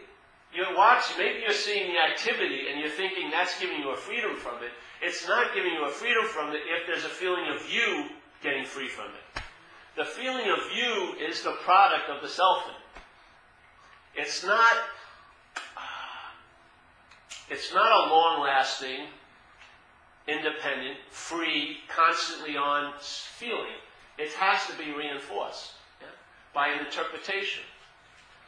You're 0.53 0.75
watching, 0.75 1.17
maybe 1.17 1.39
you're 1.43 1.53
seeing 1.53 1.91
the 1.91 1.99
activity 1.99 2.69
and 2.71 2.79
you're 2.79 2.89
thinking 2.89 3.29
that's 3.29 3.59
giving 3.59 3.79
you 3.79 3.91
a 3.91 3.95
freedom 3.95 4.35
from 4.35 4.63
it. 4.63 4.71
It's 5.01 5.27
not 5.27 5.53
giving 5.53 5.73
you 5.73 5.85
a 5.85 5.89
freedom 5.89 6.25
from 6.25 6.51
it 6.51 6.61
if 6.65 6.87
there's 6.87 7.03
a 7.03 7.09
feeling 7.09 7.45
of 7.53 7.69
you 7.69 8.09
getting 8.41 8.65
free 8.65 8.87
from 8.87 9.05
it. 9.05 9.41
The 9.97 10.05
feeling 10.05 10.49
of 10.49 10.59
you 10.75 11.13
is 11.27 11.43
the 11.43 11.51
product 11.63 12.09
of 12.09 12.21
the 12.21 12.27
selfing. 12.27 12.79
It's 14.15 14.45
not, 14.45 14.73
uh, 15.75 16.31
it's 17.49 17.73
not 17.73 17.91
a 17.91 18.09
long 18.09 18.41
lasting, 18.41 19.07
independent, 20.27 20.97
free, 21.09 21.77
constantly 21.87 22.55
on 22.55 22.93
feeling. 22.99 23.77
It 24.17 24.31
has 24.33 24.65
to 24.67 24.77
be 24.77 24.91
reinforced 24.91 25.73
by 26.53 26.69
an 26.69 26.85
interpretation. 26.85 27.63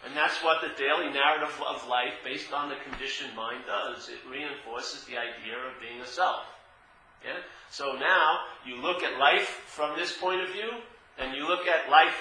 And 0.06 0.15
that's 0.15 0.44
what 0.44 0.62
the 0.62 0.72
daily 0.82 1.12
narrative 1.12 1.53
of 1.68 1.88
life, 1.88 2.13
based 2.24 2.53
on 2.53 2.70
the 2.70 2.75
conditioned 2.89 3.36
mind, 3.36 3.63
does. 3.68 4.10
It 4.10 4.20
reinforces 4.29 5.03
the 5.06 5.18
idea 5.18 5.58
of 5.58 5.79
being 5.82 6.00
a 6.01 6.06
self. 6.06 6.46
Yeah? 7.25 7.39
So 7.70 7.94
now 7.94 8.39
you 8.65 8.82
look 8.82 9.03
at 9.03 9.20
life 9.20 9.63
from 9.68 9.98
this 9.98 10.15
point 10.18 10.41
of 10.41 10.50
view, 10.50 10.72
and 11.18 11.36
you 11.36 11.46
look 11.48 11.68
at 11.68 11.89
life 11.89 12.15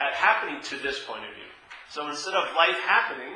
at 0.00 0.12
happening 0.12 0.60
to 0.62 0.76
this 0.78 1.04
point 1.04 1.24
of 1.24 1.34
view. 1.34 1.52
So 1.90 2.08
instead 2.08 2.34
of 2.34 2.54
life 2.56 2.78
happening, 2.84 3.34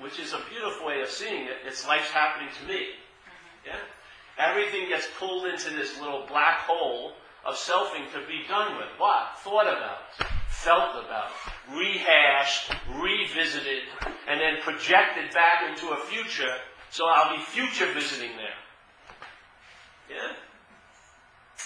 which 0.00 0.18
is 0.18 0.32
a 0.32 0.40
beautiful 0.50 0.86
way 0.86 1.00
of 1.00 1.08
seeing 1.08 1.44
it, 1.44 1.56
it's 1.66 1.86
life 1.86 2.10
happening 2.10 2.48
to 2.60 2.68
me. 2.68 2.74
Mm-hmm. 2.74 3.68
Yeah? 3.68 3.80
Everything 4.38 4.88
gets 4.88 5.08
pulled 5.18 5.46
into 5.46 5.70
this 5.70 5.98
little 6.00 6.26
black 6.26 6.60
hole 6.60 7.12
of 7.44 7.54
selfing 7.54 8.10
to 8.12 8.26
be 8.26 8.44
done 8.48 8.76
with. 8.76 8.88
What? 8.98 9.36
Thought 9.38 9.66
about, 9.66 9.98
felt 10.60 10.92
about, 11.02 11.30
rehashed, 11.72 12.70
revisited, 13.00 13.82
and 14.28 14.38
then 14.38 14.60
projected 14.62 15.32
back 15.32 15.68
into 15.68 15.88
a 15.88 15.96
future, 15.96 16.54
so 16.90 17.06
I'll 17.06 17.34
be 17.34 17.42
future 17.42 17.90
visiting 17.94 18.36
there. 18.36 18.58
Yeah? 20.10 20.32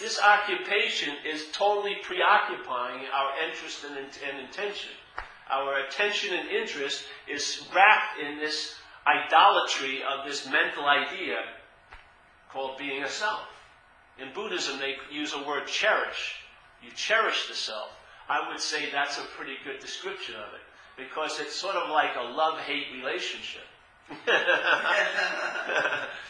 This 0.01 0.21
occupation 0.21 1.15
is 1.29 1.47
totally 1.53 1.97
preoccupying 2.03 3.07
our 3.13 3.31
interest 3.49 3.85
and, 3.85 3.97
and 3.99 4.47
intention. 4.47 4.93
Our 5.51 5.87
attention 5.87 6.35
and 6.35 6.49
interest 6.49 7.05
is 7.29 7.67
wrapped 7.75 8.21
in 8.21 8.39
this 8.39 8.77
idolatry 9.07 10.03
of 10.03 10.25
this 10.25 10.49
mental 10.49 10.85
idea 10.87 11.37
called 12.53 12.79
being 12.79 13.03
a 13.03 13.09
self. 13.09 13.43
In 14.21 14.33
Buddhism, 14.33 14.79
they 14.79 14.95
use 15.11 15.33
a 15.33 15.43
word 15.43 15.67
cherish. 15.67 16.37
You 16.83 16.91
cherish 16.95 17.49
the 17.49 17.55
self. 17.55 17.91
I 18.29 18.47
would 18.49 18.61
say 18.61 18.91
that's 18.91 19.19
a 19.19 19.25
pretty 19.37 19.57
good 19.65 19.81
description 19.81 20.37
of 20.37 20.55
it 20.55 20.61
because 20.97 21.39
it's 21.41 21.55
sort 21.55 21.77
of 21.77 21.91
like 21.91 22.17
a 22.19 22.23
love 22.23 22.59
hate 22.61 22.87
relationship. 22.95 23.65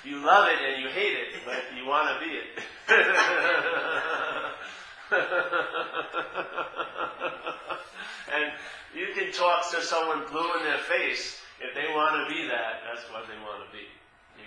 you 0.04 0.18
love 0.24 0.48
it 0.48 0.58
and 0.64 0.82
you 0.82 0.88
hate 0.88 1.12
it, 1.12 1.34
but 1.44 1.62
you 1.76 1.84
want 1.86 2.08
to 2.08 2.18
be 2.24 2.32
it. 2.32 2.58
and 8.34 8.52
you 8.94 9.08
can 9.14 9.30
talk 9.32 9.70
to 9.70 9.82
someone 9.82 10.24
blue 10.30 10.50
in 10.58 10.64
their 10.64 10.78
face. 10.78 11.40
If 11.60 11.74
they 11.74 11.92
want 11.94 12.28
to 12.28 12.34
be 12.34 12.46
that, 12.48 12.82
that's 12.86 13.04
what 13.12 13.28
they 13.28 13.36
want 13.42 13.62
to 13.66 13.72
be. 13.76 13.84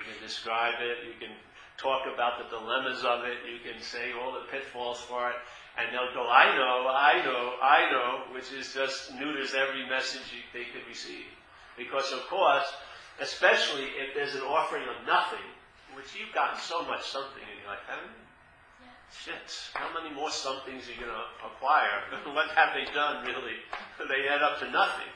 You 0.07 0.13
can 0.15 0.23
describe 0.23 0.79
it, 0.79 1.03
you 1.03 1.19
can 1.19 1.35
talk 1.75 2.07
about 2.07 2.39
the 2.39 2.47
dilemmas 2.47 3.03
of 3.03 3.25
it, 3.27 3.43
you 3.43 3.59
can 3.59 3.81
say 3.83 4.15
all 4.15 4.31
the 4.31 4.47
pitfalls 4.47 5.01
for 5.01 5.29
it, 5.29 5.35
and 5.75 5.91
they'll 5.91 6.13
go, 6.15 6.23
I 6.23 6.55
know, 6.55 6.87
I 6.87 7.13
know, 7.27 7.43
I 7.61 7.91
know, 7.91 8.33
which 8.33 8.51
is 8.55 8.73
just 8.73 9.13
neuters 9.19 9.53
every 9.53 9.83
message 9.89 10.31
they 10.53 10.63
could 10.71 10.87
receive. 10.87 11.27
Because, 11.77 12.11
of 12.13 12.25
course, 12.31 12.65
especially 13.19 13.91
if 13.99 14.15
there's 14.15 14.33
an 14.33 14.47
offering 14.47 14.87
of 14.87 15.05
nothing, 15.05 15.43
which 15.93 16.15
you've 16.15 16.33
gotten 16.33 16.57
so 16.57 16.87
much 16.87 17.03
something, 17.03 17.43
and 17.43 17.59
you're 17.59 17.69
like, 17.69 17.83
haven't 17.85 18.15
you? 18.15 18.25
Shit, 19.11 19.71
how 19.73 19.91
many 19.91 20.13
more 20.13 20.31
somethings 20.31 20.87
are 20.87 20.91
you 20.91 20.99
going 20.99 21.11
to 21.11 21.27
acquire? 21.45 21.99
what 22.35 22.49
have 22.55 22.71
they 22.75 22.87
done, 22.91 23.25
really? 23.25 23.59
they 24.07 24.27
add 24.27 24.41
up 24.41 24.59
to 24.59 24.71
nothing. 24.71 25.11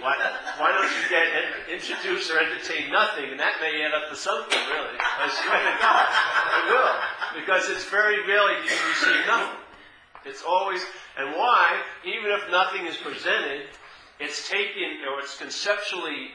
Why, 0.00 0.14
why 0.58 0.72
don't 0.72 0.90
you 0.90 1.08
get 1.10 1.26
introduce 1.68 2.30
or 2.30 2.38
entertain 2.38 2.90
nothing, 2.92 3.30
and 3.30 3.40
that 3.40 3.60
may 3.60 3.82
add 3.82 3.94
up 3.94 4.10
to 4.10 4.16
something, 4.16 4.58
really. 4.70 4.96
I 4.98 5.26
swear 5.28 5.58
to 5.58 5.74
God, 5.80 6.06
it 6.58 6.64
will. 6.70 7.40
Because 7.40 7.68
it's 7.68 7.84
very 7.90 8.26
rarely 8.26 8.54
you 8.62 8.76
receive 8.88 9.26
nothing. 9.26 9.58
It's 10.24 10.42
always, 10.42 10.82
and 11.16 11.34
why, 11.34 11.80
even 12.04 12.30
if 12.30 12.50
nothing 12.50 12.86
is 12.86 12.96
presented, 12.96 13.66
it's 14.20 14.48
taken, 14.48 15.02
or 15.10 15.20
it's 15.20 15.38
conceptually 15.38 16.32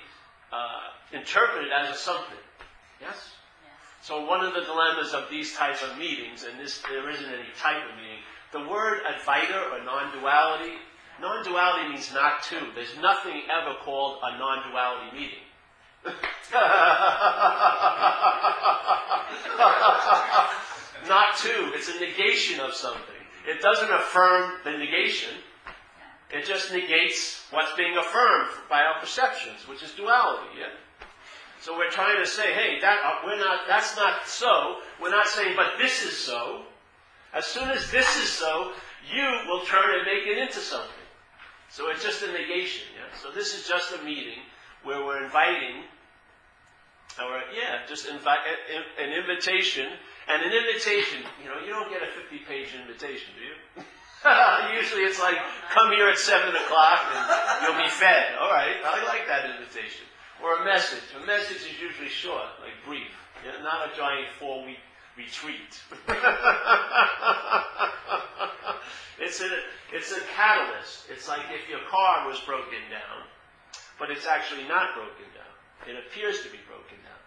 uh, 0.52 0.94
interpreted 1.12 1.72
as 1.72 1.96
a 1.96 1.98
something. 1.98 2.40
Yes? 3.02 3.34
So 4.02 4.26
one 4.26 4.44
of 4.44 4.54
the 4.54 4.62
dilemmas 4.62 5.14
of 5.14 5.30
these 5.30 5.56
type 5.56 5.82
of 5.84 5.98
meetings, 5.98 6.44
and 6.44 6.60
this 6.60 6.82
there 6.90 7.10
isn't 7.10 7.26
any 7.26 7.52
type 7.58 7.84
of 7.90 7.96
meeting, 7.96 8.20
the 8.52 8.70
word 8.70 9.00
advaita 9.08 9.72
or 9.72 9.84
non-duality, 9.84 10.74
non-duality 11.22 11.90
means 11.90 12.14
not 12.14 12.44
two. 12.44 12.72
There's 12.76 12.96
nothing 12.98 13.42
ever 13.50 13.76
called 13.84 14.20
a 14.24 14.38
non-duality 14.38 15.18
meeting. 15.18 15.40
not 21.08 21.38
two. 21.38 21.72
It's 21.74 21.90
a 21.90 22.00
negation 22.00 22.60
of 22.60 22.74
something. 22.74 23.02
It 23.48 23.62
doesn't 23.62 23.92
affirm 23.92 24.54
the 24.64 24.72
negation. 24.72 25.32
It 26.32 26.46
just 26.46 26.72
negates 26.72 27.46
what's 27.52 27.74
being 27.78 27.96
affirmed 27.98 28.50
by 28.70 28.82
our 28.82 29.00
perceptions, 29.00 29.68
which 29.68 29.84
is 29.84 29.92
duality. 29.92 30.48
Yeah? 30.60 30.74
So 31.62 31.78
we're 31.78 31.92
trying 31.92 32.20
to 32.20 32.28
say, 32.28 32.54
hey, 32.54 32.80
that 32.82 33.00
uh, 33.06 33.26
we're 33.26 33.38
not. 33.38 33.62
That's 33.68 33.96
not 33.96 34.28
so. 34.28 34.78
We're 35.02 35.12
not 35.12 35.28
saying, 35.28 35.54
but 35.56 35.78
this 35.78 36.04
is 36.04 36.18
so. 36.18 36.64
As 37.34 37.46
soon 37.46 37.70
as 37.70 37.90
this 37.90 38.08
is 38.18 38.30
so, 38.30 38.74
you 39.14 39.24
will 39.48 39.62
turn 39.62 39.96
and 39.96 40.06
make 40.06 40.28
it 40.28 40.38
into 40.38 40.60
something. 40.60 41.03
So 41.74 41.90
it's 41.90 42.06
just 42.06 42.22
a 42.22 42.30
negation. 42.30 42.86
Yeah? 42.94 43.10
So 43.18 43.34
this 43.34 43.58
is 43.58 43.68
just 43.68 43.98
a 43.98 44.04
meeting 44.06 44.46
where 44.86 45.02
we're 45.02 45.26
inviting, 45.26 45.82
or 47.18 47.42
yeah, 47.50 47.82
just 47.90 48.06
invite 48.06 48.46
an 49.02 49.10
invitation, 49.10 49.90
and 50.30 50.38
an 50.46 50.54
invitation. 50.54 51.26
You 51.42 51.50
know, 51.50 51.58
you 51.66 51.74
don't 51.74 51.90
get 51.90 52.06
a 52.06 52.14
50-page 52.14 52.78
invitation, 52.78 53.34
do 53.34 53.42
you? 53.42 53.58
Usually 54.78 55.02
it's 55.02 55.20
like, 55.20 55.36
come 55.74 55.90
here 55.98 56.08
at 56.08 56.18
7 56.20 56.46
o'clock 56.54 57.02
and 57.10 57.66
you'll 57.66 57.82
be 57.82 57.90
fed. 57.90 58.38
All 58.40 58.54
right, 58.54 58.78
I 58.86 59.04
like 59.10 59.26
that 59.26 59.50
invitation. 59.50 60.06
Or 60.46 60.62
a 60.62 60.66
message. 60.66 61.04
A 61.18 61.26
message 61.26 61.66
is 61.66 61.82
usually 61.82 62.10
short, 62.10 62.54
like 62.62 62.78
brief. 62.86 63.10
not 63.64 63.90
a 63.92 63.98
giant 63.98 64.30
four 64.38 64.64
week 64.64 64.78
retreat. 65.18 65.82
it's, 69.20 69.42
a, 69.42 69.50
it's 69.94 70.12
a 70.12 70.22
catalyst. 70.36 71.06
It's 71.10 71.28
like 71.28 71.42
if 71.52 71.70
your 71.70 71.82
car 71.90 72.28
was 72.28 72.40
broken 72.42 72.82
down, 72.90 73.28
but 74.00 74.10
it's 74.10 74.26
actually 74.26 74.68
not 74.68 74.96
broken 74.96 75.30
down. 75.34 75.54
It 75.88 75.96
appears 76.00 76.42
to 76.42 76.50
be 76.50 76.60
broken 76.68 76.98
down. 77.04 77.22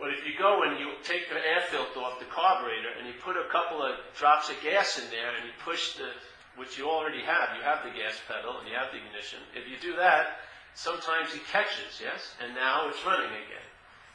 But 0.00 0.16
if 0.16 0.24
you 0.24 0.32
go 0.38 0.64
and 0.64 0.80
you 0.80 0.96
take 1.04 1.28
the 1.28 1.36
air 1.36 1.60
filter 1.68 2.00
off 2.00 2.18
the 2.18 2.30
carburetor 2.32 2.96
and 2.98 3.06
you 3.06 3.14
put 3.20 3.36
a 3.36 3.44
couple 3.52 3.82
of 3.82 4.00
drops 4.16 4.48
of 4.48 4.56
gas 4.64 4.98
in 4.98 5.10
there 5.10 5.36
and 5.36 5.44
you 5.44 5.52
push 5.62 5.94
the, 5.96 6.08
which 6.56 6.78
you 6.78 6.88
already 6.88 7.20
have, 7.20 7.52
you 7.56 7.62
have 7.62 7.84
the 7.84 7.92
gas 7.92 8.16
pedal 8.26 8.58
and 8.58 8.68
you 8.68 8.74
have 8.74 8.88
the 8.92 8.98
ignition. 8.98 9.40
If 9.54 9.68
you 9.68 9.76
do 9.76 9.96
that, 9.96 10.40
sometimes 10.72 11.34
it 11.34 11.44
catches, 11.52 12.00
yes? 12.00 12.32
And 12.40 12.54
now 12.54 12.88
it's 12.88 13.04
running 13.04 13.28
again. 13.28 13.68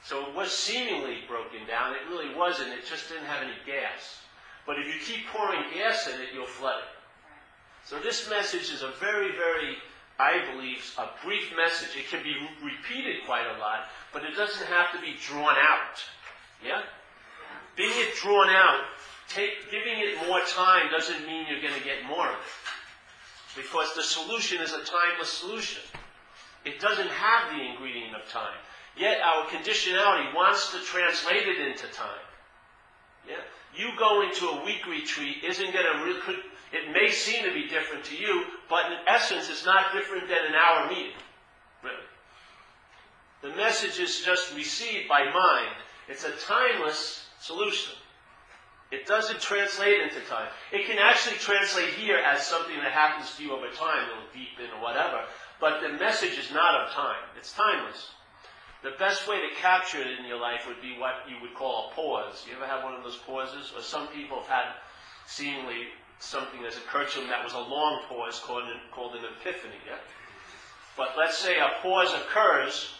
So 0.05 0.27
it 0.27 0.35
was 0.35 0.51
seemingly 0.51 1.19
broken 1.27 1.65
down. 1.67 1.93
It 1.93 2.07
really 2.09 2.33
wasn't. 2.35 2.69
It 2.69 2.85
just 2.85 3.09
didn't 3.09 3.25
have 3.25 3.41
any 3.41 3.57
gas. 3.65 4.21
But 4.65 4.77
if 4.79 4.85
you 4.87 4.99
keep 5.01 5.27
pouring 5.27 5.61
gas 5.73 6.07
in 6.07 6.21
it, 6.21 6.29
you'll 6.33 6.45
flood 6.45 6.79
it. 6.79 7.89
So 7.89 7.99
this 7.99 8.29
message 8.29 8.71
is 8.71 8.81
a 8.83 8.91
very, 8.99 9.31
very 9.31 9.77
I 10.19 10.39
believe, 10.53 10.79
a 10.97 11.09
brief 11.25 11.51
message. 11.57 11.97
It 11.97 12.07
can 12.09 12.23
be 12.23 12.35
repeated 12.63 13.25
quite 13.25 13.45
a 13.47 13.59
lot, 13.59 13.87
but 14.13 14.23
it 14.23 14.35
doesn't 14.35 14.65
have 14.67 14.93
to 14.93 15.01
be 15.01 15.15
drawn 15.19 15.55
out. 15.59 15.99
Yeah? 16.63 16.83
Being 17.75 17.91
it 17.91 18.15
drawn 18.15 18.49
out, 18.49 18.81
take, 19.27 19.69
giving 19.69 19.99
it 19.99 20.15
more 20.27 20.39
time 20.47 20.89
doesn't 20.89 21.27
mean 21.27 21.45
you're 21.49 21.61
going 21.61 21.77
to 21.77 21.83
get 21.83 22.05
more 22.07 22.27
of 22.27 22.35
it. 22.35 23.61
Because 23.61 23.93
the 23.95 24.03
solution 24.03 24.61
is 24.61 24.71
a 24.71 24.83
timeless 24.83 25.29
solution. 25.29 25.83
It 26.63 26.79
doesn't 26.79 27.09
have 27.09 27.51
the 27.51 27.61
ingredient 27.61 28.15
of 28.15 28.27
time. 28.29 28.57
Yet 28.97 29.19
our 29.21 29.45
conditionality 29.47 30.33
wants 30.33 30.71
to 30.71 30.79
translate 30.79 31.47
it 31.47 31.59
into 31.59 31.87
time. 31.87 32.25
Yeah? 33.27 33.41
You 33.75 33.89
go 33.99 34.21
into 34.21 34.47
a 34.47 34.65
week 34.65 34.87
retreat 34.87 35.43
isn't 35.43 35.73
going 35.73 35.85
to, 35.85 36.35
It 36.71 36.91
may 36.93 37.11
seem 37.11 37.43
to 37.43 37.53
be 37.53 37.67
different 37.67 38.05
to 38.05 38.15
you, 38.15 38.45
but 38.69 38.91
in 38.91 38.97
essence, 39.07 39.49
it's 39.49 39.65
not 39.65 39.93
different 39.93 40.29
than 40.29 40.45
an 40.47 40.53
hour 40.55 40.87
meeting. 40.87 41.17
Really. 41.83 41.95
The 43.41 43.49
message 43.57 43.99
is 43.99 44.21
just 44.21 44.55
received 44.55 45.09
by 45.09 45.25
mind. 45.25 45.75
It's 46.07 46.23
a 46.23 46.31
timeless 46.47 47.27
solution. 47.39 47.95
It 48.91 49.07
doesn't 49.07 49.41
translate 49.41 49.99
into 50.01 50.21
time. 50.29 50.47
It 50.71 50.85
can 50.85 50.99
actually 50.99 51.37
translate 51.37 51.89
here 51.95 52.17
as 52.17 52.45
something 52.45 52.77
that 52.77 52.91
happens 52.91 53.35
to 53.35 53.43
you 53.43 53.51
over 53.51 53.67
time, 53.67 54.05
it'll 54.09 54.31
deepen 54.31 54.71
or 54.77 54.81
whatever, 54.81 55.25
but 55.59 55.81
the 55.81 55.89
message 55.89 56.37
is 56.37 56.51
not 56.51 56.81
of 56.81 56.93
time. 56.93 57.23
It's 57.37 57.51
timeless. 57.51 58.11
The 58.85 58.93
best 58.99 59.27
way 59.27 59.41
to 59.41 59.55
capture 59.59 59.97
it 59.97 60.19
in 60.19 60.25
your 60.29 60.39
life 60.39 60.67
would 60.67 60.79
be 60.79 60.93
what 60.99 61.25
you 61.27 61.41
would 61.41 61.55
call 61.55 61.89
a 61.89 61.95
pause. 61.95 62.45
You 62.47 62.55
ever 62.55 62.67
have 62.67 62.83
one 62.83 62.93
of 62.93 63.01
those 63.01 63.17
pauses? 63.17 63.73
Or 63.75 63.81
some 63.81 64.07
people 64.09 64.37
have 64.37 64.47
had 64.47 64.67
seemingly 65.25 65.89
something 66.19 66.63
occurred 66.63 67.09
to 67.09 67.19
them 67.19 67.27
that 67.29 67.43
was 67.43 67.53
a 67.53 67.65
long 67.65 68.03
pause 68.07 68.39
called 68.45 68.65
an, 68.65 68.77
called 68.91 69.15
an 69.15 69.25
epiphany. 69.25 69.81
Yeah? 69.87 69.97
But 70.95 71.17
let's 71.17 71.35
say 71.35 71.57
a 71.57 71.81
pause 71.81 72.13
occurs, 72.13 72.93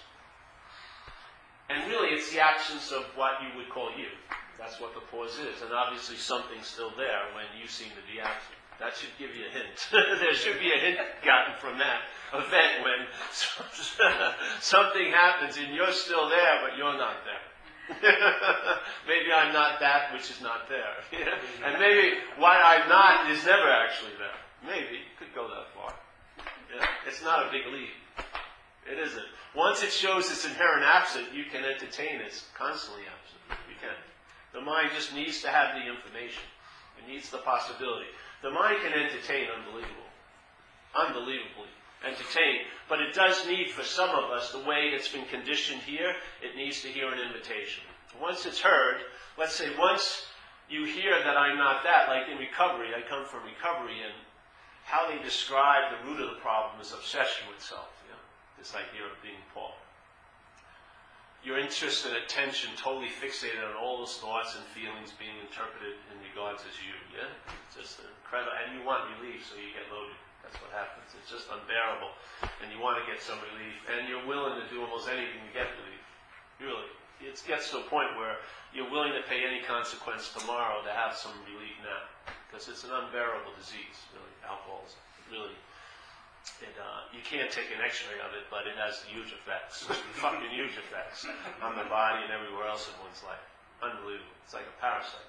and 1.69 1.87
really 1.87 2.17
it's 2.17 2.31
the 2.31 2.39
absence 2.39 2.91
of 2.91 3.03
what 3.13 3.43
you 3.43 3.55
would 3.55 3.69
call 3.69 3.91
you. 3.95 4.09
That's 4.57 4.81
what 4.81 4.95
the 4.95 5.01
pause 5.01 5.37
is. 5.37 5.61
And 5.61 5.71
obviously 5.71 6.15
something's 6.15 6.65
still 6.65 6.93
there 6.97 7.29
when 7.35 7.45
you 7.61 7.67
seem 7.67 7.89
to 7.89 8.11
be 8.11 8.19
absent. 8.19 8.57
That 8.79 8.95
should 8.95 9.15
give 9.17 9.35
you 9.35 9.45
a 9.47 9.51
hint. 9.51 9.75
there 10.19 10.33
should 10.33 10.59
be 10.59 10.71
a 10.71 10.79
hint 10.79 10.99
gotten 11.23 11.55
from 11.59 11.77
that 11.79 12.01
event 12.33 12.83
when 12.83 13.07
something 14.59 15.11
happens 15.11 15.57
and 15.57 15.73
you're 15.73 15.91
still 15.93 16.29
there, 16.29 16.59
but 16.61 16.77
you're 16.77 16.97
not 16.97 17.23
there. 17.23 17.45
maybe 19.07 19.31
I'm 19.31 19.53
not 19.53 19.79
that 19.79 20.11
which 20.11 20.31
is 20.31 20.41
not 20.41 20.67
there. 20.67 20.97
and 21.63 21.79
maybe 21.79 22.17
what 22.37 22.57
I'm 22.57 22.89
not 22.89 23.29
is 23.29 23.45
never 23.45 23.69
actually 23.69 24.17
there. 24.17 24.39
Maybe. 24.65 25.05
Could 25.19 25.33
go 25.35 25.47
that 25.47 25.69
far. 25.75 25.93
Yeah? 26.73 26.85
It's 27.07 27.23
not 27.23 27.47
a 27.47 27.51
big 27.51 27.71
leap. 27.71 27.93
It 28.91 28.99
isn't. 28.99 29.25
Once 29.55 29.83
it 29.83 29.91
shows 29.91 30.29
its 30.31 30.45
inherent 30.45 30.83
absent, 30.83 31.33
you 31.33 31.45
can 31.45 31.63
entertain 31.63 32.21
its 32.21 32.45
constantly 32.57 33.03
absent. 33.05 33.41
You 33.69 33.75
can. 33.79 33.95
The 34.53 34.61
mind 34.61 34.89
just 34.95 35.13
needs 35.13 35.41
to 35.41 35.49
have 35.49 35.75
the 35.75 35.85
information. 35.87 36.43
It 36.97 37.07
needs 37.07 37.29
the 37.29 37.39
possibility. 37.39 38.09
The 38.45 38.51
mind 38.51 38.77
can 38.83 38.93
entertain 38.93 39.47
unbelievable. 39.49 40.05
Unbelievably 40.93 41.65
entertain. 42.05 42.69
But 42.87 43.01
it 43.01 43.15
does 43.15 43.47
need 43.47 43.71
for 43.71 43.81
some 43.81 44.11
of 44.11 44.29
us, 44.29 44.51
the 44.51 44.59
way 44.59 44.93
it's 44.93 45.07
been 45.07 45.25
conditioned 45.25 45.81
here, 45.81 46.13
it 46.43 46.55
needs 46.55 46.83
to 46.83 46.87
hear 46.87 47.09
an 47.11 47.17
invitation. 47.17 47.83
Once 48.21 48.45
it's 48.45 48.61
heard, 48.61 48.97
let's 49.39 49.55
say 49.55 49.69
once 49.79 50.27
you 50.69 50.85
hear 50.85 51.17
that 51.23 51.35
I'm 51.35 51.57
not 51.57 51.81
that, 51.85 52.07
like 52.07 52.29
in 52.29 52.37
recovery, 52.37 52.89
I 52.93 53.01
come 53.09 53.25
from 53.25 53.49
recovery, 53.49 53.97
and 54.05 54.13
how 54.83 55.09
they 55.09 55.17
describe 55.23 55.89
the 55.89 56.07
root 56.07 56.21
of 56.21 56.29
the 56.29 56.41
problem 56.41 56.79
is 56.79 56.93
obsession 56.93 57.47
with 57.49 57.59
self. 57.59 57.89
This 58.59 58.75
idea 58.75 59.05
of 59.09 59.21
being 59.23 59.41
Paul. 59.55 59.73
Your 61.45 61.61
interest 61.61 62.09
and 62.09 62.17
attention 62.17 62.73
totally 62.73 63.13
fixated 63.13 63.61
on 63.61 63.77
all 63.77 64.01
those 64.01 64.17
thoughts 64.17 64.57
and 64.57 64.65
feelings 64.73 65.13
being 65.21 65.37
interpreted 65.45 65.93
in 66.09 66.17
regards 66.25 66.65
as 66.65 66.73
you. 66.81 66.97
Yeah? 67.13 67.29
It's 67.69 67.77
just 67.77 68.01
incredible. 68.01 68.57
And 68.57 68.73
you 68.73 68.81
want 68.81 69.05
relief, 69.21 69.45
so 69.45 69.53
you 69.53 69.69
get 69.69 69.85
loaded. 69.93 70.17
That's 70.41 70.57
what 70.57 70.73
happens. 70.73 71.13
It's 71.13 71.29
just 71.29 71.45
unbearable. 71.53 72.09
And 72.65 72.73
you 72.73 72.81
want 72.81 72.97
to 72.97 73.05
get 73.05 73.21
some 73.21 73.37
relief. 73.53 73.77
And 73.93 74.09
you're 74.09 74.25
willing 74.25 74.57
to 74.57 74.65
do 74.73 74.81
almost 74.81 75.05
anything 75.05 75.37
to 75.45 75.53
get 75.53 75.69
relief. 75.85 76.01
Really. 76.57 76.89
It 77.21 77.37
gets 77.45 77.69
to 77.77 77.85
a 77.85 77.85
point 77.93 78.17
where 78.17 78.41
you're 78.73 78.89
willing 78.89 79.13
to 79.13 79.21
pay 79.29 79.45
any 79.45 79.61
consequence 79.61 80.33
tomorrow 80.33 80.81
to 80.81 80.89
have 80.89 81.13
some 81.13 81.37
relief 81.45 81.77
now. 81.85 82.09
Because 82.49 82.73
it's 82.73 82.89
an 82.89 82.93
unbearable 82.93 83.53
disease, 83.53 84.01
really. 84.17 84.33
Alcoholism. 84.49 84.97
Really 85.29 85.57
it, 86.61 86.75
uh, 86.77 87.09
you 87.11 87.21
can't 87.25 87.49
take 87.49 87.69
an 87.73 87.81
X-ray 87.81 88.21
of 88.21 88.31
it, 88.37 88.45
but 88.53 88.69
it 88.69 88.77
has 88.77 89.03
huge 89.09 89.33
effects, 89.33 89.87
fucking 90.21 90.51
huge 90.51 90.77
effects 90.77 91.25
on 91.63 91.75
the 91.75 91.87
body 91.89 92.23
and 92.23 92.31
everywhere 92.31 92.69
else 92.69 92.87
in 92.87 92.95
one's 93.01 93.21
life. 93.25 93.41
Unbelievable. 93.81 94.35
It's 94.45 94.53
like 94.53 94.67
a 94.69 94.77
parasite. 94.79 95.25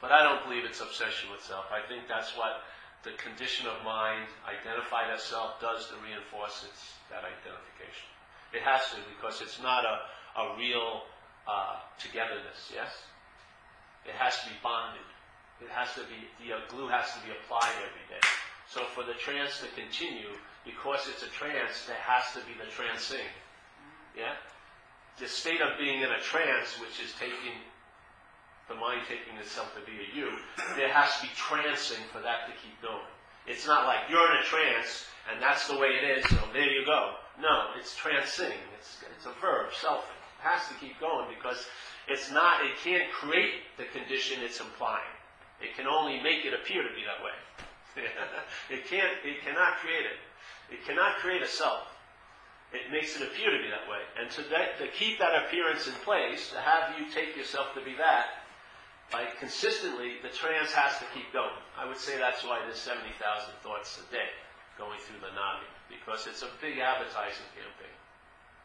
But 0.00 0.12
I 0.12 0.24
don't 0.24 0.42
believe 0.48 0.64
it's 0.64 0.80
obsession 0.80 1.30
with 1.30 1.44
self. 1.44 1.68
I 1.68 1.84
think 1.84 2.08
that's 2.08 2.32
what 2.32 2.64
the 3.04 3.12
condition 3.20 3.68
of 3.68 3.84
mind 3.84 4.28
identified 4.48 5.12
as 5.12 5.22
self 5.22 5.60
does 5.60 5.88
to 5.88 5.94
reinforce 6.00 6.64
its, 6.64 6.96
that 7.12 7.20
identification. 7.20 8.08
It 8.52 8.64
has 8.64 8.80
to 8.96 8.98
because 9.12 9.44
it's 9.44 9.60
not 9.60 9.84
a, 9.84 10.08
a 10.40 10.56
real 10.56 11.04
uh, 11.44 11.84
togetherness. 12.00 12.72
Yes, 12.72 12.88
it 14.08 14.16
has 14.16 14.40
to 14.40 14.48
be 14.48 14.56
bonded. 14.64 15.04
It 15.60 15.68
has 15.68 15.92
to 16.00 16.00
be 16.08 16.24
the 16.40 16.56
uh, 16.56 16.64
glue 16.72 16.88
has 16.88 17.12
to 17.12 17.20
be 17.20 17.36
applied 17.36 17.76
every 17.84 18.08
day. 18.08 18.24
So 18.70 18.84
for 18.94 19.02
the 19.02 19.18
trance 19.18 19.58
to 19.60 19.68
continue, 19.74 20.30
because 20.64 21.10
it's 21.10 21.26
a 21.26 21.32
trance, 21.34 21.90
there 21.90 21.98
has 21.98 22.30
to 22.38 22.40
be 22.46 22.54
the 22.54 22.70
trancing. 22.70 23.26
Yeah? 24.16 24.38
The 25.18 25.26
state 25.26 25.60
of 25.60 25.78
being 25.78 26.02
in 26.02 26.10
a 26.10 26.22
trance, 26.22 26.78
which 26.78 27.02
is 27.02 27.12
taking 27.18 27.58
the 28.70 28.78
mind 28.78 29.02
taking 29.10 29.34
itself 29.42 29.74
to 29.74 29.82
be 29.82 29.98
a 29.98 30.06
you, 30.14 30.30
there 30.76 30.88
has 30.88 31.18
to 31.18 31.26
be 31.26 31.32
trancing 31.34 31.98
for 32.14 32.22
that 32.22 32.46
to 32.46 32.54
keep 32.62 32.78
going. 32.80 33.10
It's 33.46 33.66
not 33.66 33.86
like 33.90 34.06
you're 34.08 34.30
in 34.30 34.38
a 34.38 34.46
trance 34.46 35.10
and 35.26 35.42
that's 35.42 35.66
the 35.66 35.74
way 35.74 35.98
it 35.98 36.18
is, 36.18 36.24
so 36.30 36.38
there 36.52 36.70
you 36.70 36.86
go. 36.86 37.18
No, 37.42 37.74
it's 37.78 37.98
trancing. 37.98 38.54
It's, 38.78 39.02
it's 39.16 39.26
a 39.26 39.34
verb, 39.40 39.74
selfing. 39.74 40.14
It 40.38 40.46
has 40.46 40.68
to 40.68 40.74
keep 40.78 40.98
going 41.00 41.26
because 41.34 41.66
it's 42.06 42.30
not, 42.30 42.62
it 42.62 42.78
can't 42.82 43.10
create 43.10 43.66
the 43.76 43.84
condition 43.90 44.38
it's 44.42 44.60
implying. 44.60 45.14
It 45.60 45.74
can 45.74 45.86
only 45.86 46.22
make 46.22 46.46
it 46.46 46.54
appear 46.54 46.82
to 46.82 46.94
be 46.94 47.02
that 47.02 47.22
way. 47.24 47.34
it 48.70 48.86
can't, 48.86 49.12
it 49.24 49.42
cannot 49.44 49.78
create 49.78 50.06
it. 50.06 50.18
It 50.70 50.86
cannot 50.86 51.16
create 51.18 51.42
a 51.42 51.48
self. 51.48 51.86
It 52.72 52.92
makes 52.92 53.16
it 53.16 53.22
appear 53.22 53.50
to 53.50 53.58
be 53.58 53.66
that 53.66 53.90
way. 53.90 53.98
And 54.14 54.30
to, 54.38 54.42
that, 54.54 54.78
to 54.78 54.86
keep 54.94 55.18
that 55.18 55.34
appearance 55.34 55.88
in 55.88 55.94
place, 56.06 56.50
to 56.54 56.60
have 56.60 56.94
you 56.94 57.10
take 57.10 57.36
yourself 57.36 57.74
to 57.74 57.82
be 57.82 57.98
that, 57.98 58.46
by 59.10 59.26
consistently, 59.42 60.22
the 60.22 60.30
trance 60.30 60.70
has 60.70 60.98
to 61.02 61.06
keep 61.10 61.32
going. 61.32 61.58
I 61.74 61.82
would 61.82 61.98
say 61.98 62.14
that's 62.16 62.46
why 62.46 62.62
there's 62.62 62.78
70,000 62.78 63.10
thoughts 63.62 63.98
a 63.98 64.06
day 64.14 64.30
going 64.78 65.00
through 65.02 65.18
the 65.18 65.34
Nadi, 65.34 65.66
because 65.90 66.30
it's 66.30 66.42
a 66.42 66.50
big 66.62 66.78
advertising 66.78 67.50
campaign. 67.58 67.96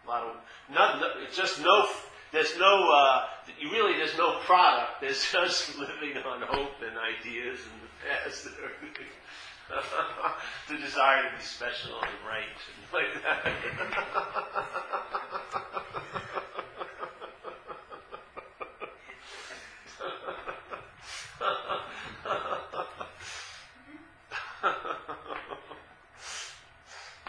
A 0.06 0.08
lot 0.08 0.22
of, 0.22 0.38
not, 0.70 1.02
it's 1.26 1.36
just 1.36 1.60
no, 1.66 1.90
there's 2.32 2.58
no, 2.60 2.94
uh, 2.94 3.26
really, 3.74 3.98
there's 3.98 4.18
no 4.18 4.38
product. 4.46 5.02
There's 5.02 5.26
just 5.32 5.78
living 5.80 6.22
on 6.22 6.46
hope 6.46 6.78
and 6.86 6.94
ideas 6.94 7.58
and 7.66 7.85
the 10.70 10.78
desire 10.78 11.24
to 11.24 11.30
be 11.38 11.44
special 11.44 12.00
and 12.02 12.12
right 12.28 12.46
and 12.46 12.94
like 12.94 13.12
that. 13.24 13.52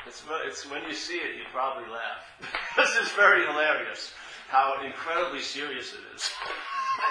it's, 0.07 0.23
it's 0.47 0.71
when 0.71 0.83
you 0.85 0.95
see 0.95 1.15
it, 1.15 1.37
you 1.37 1.43
probably 1.53 1.89
laugh. 1.91 2.23
this 2.77 2.95
is 2.97 3.11
very 3.13 3.47
hilarious 3.47 4.13
how 4.49 4.81
incredibly 4.85 5.41
serious 5.41 5.93
it 5.93 6.01
is. 6.15 6.31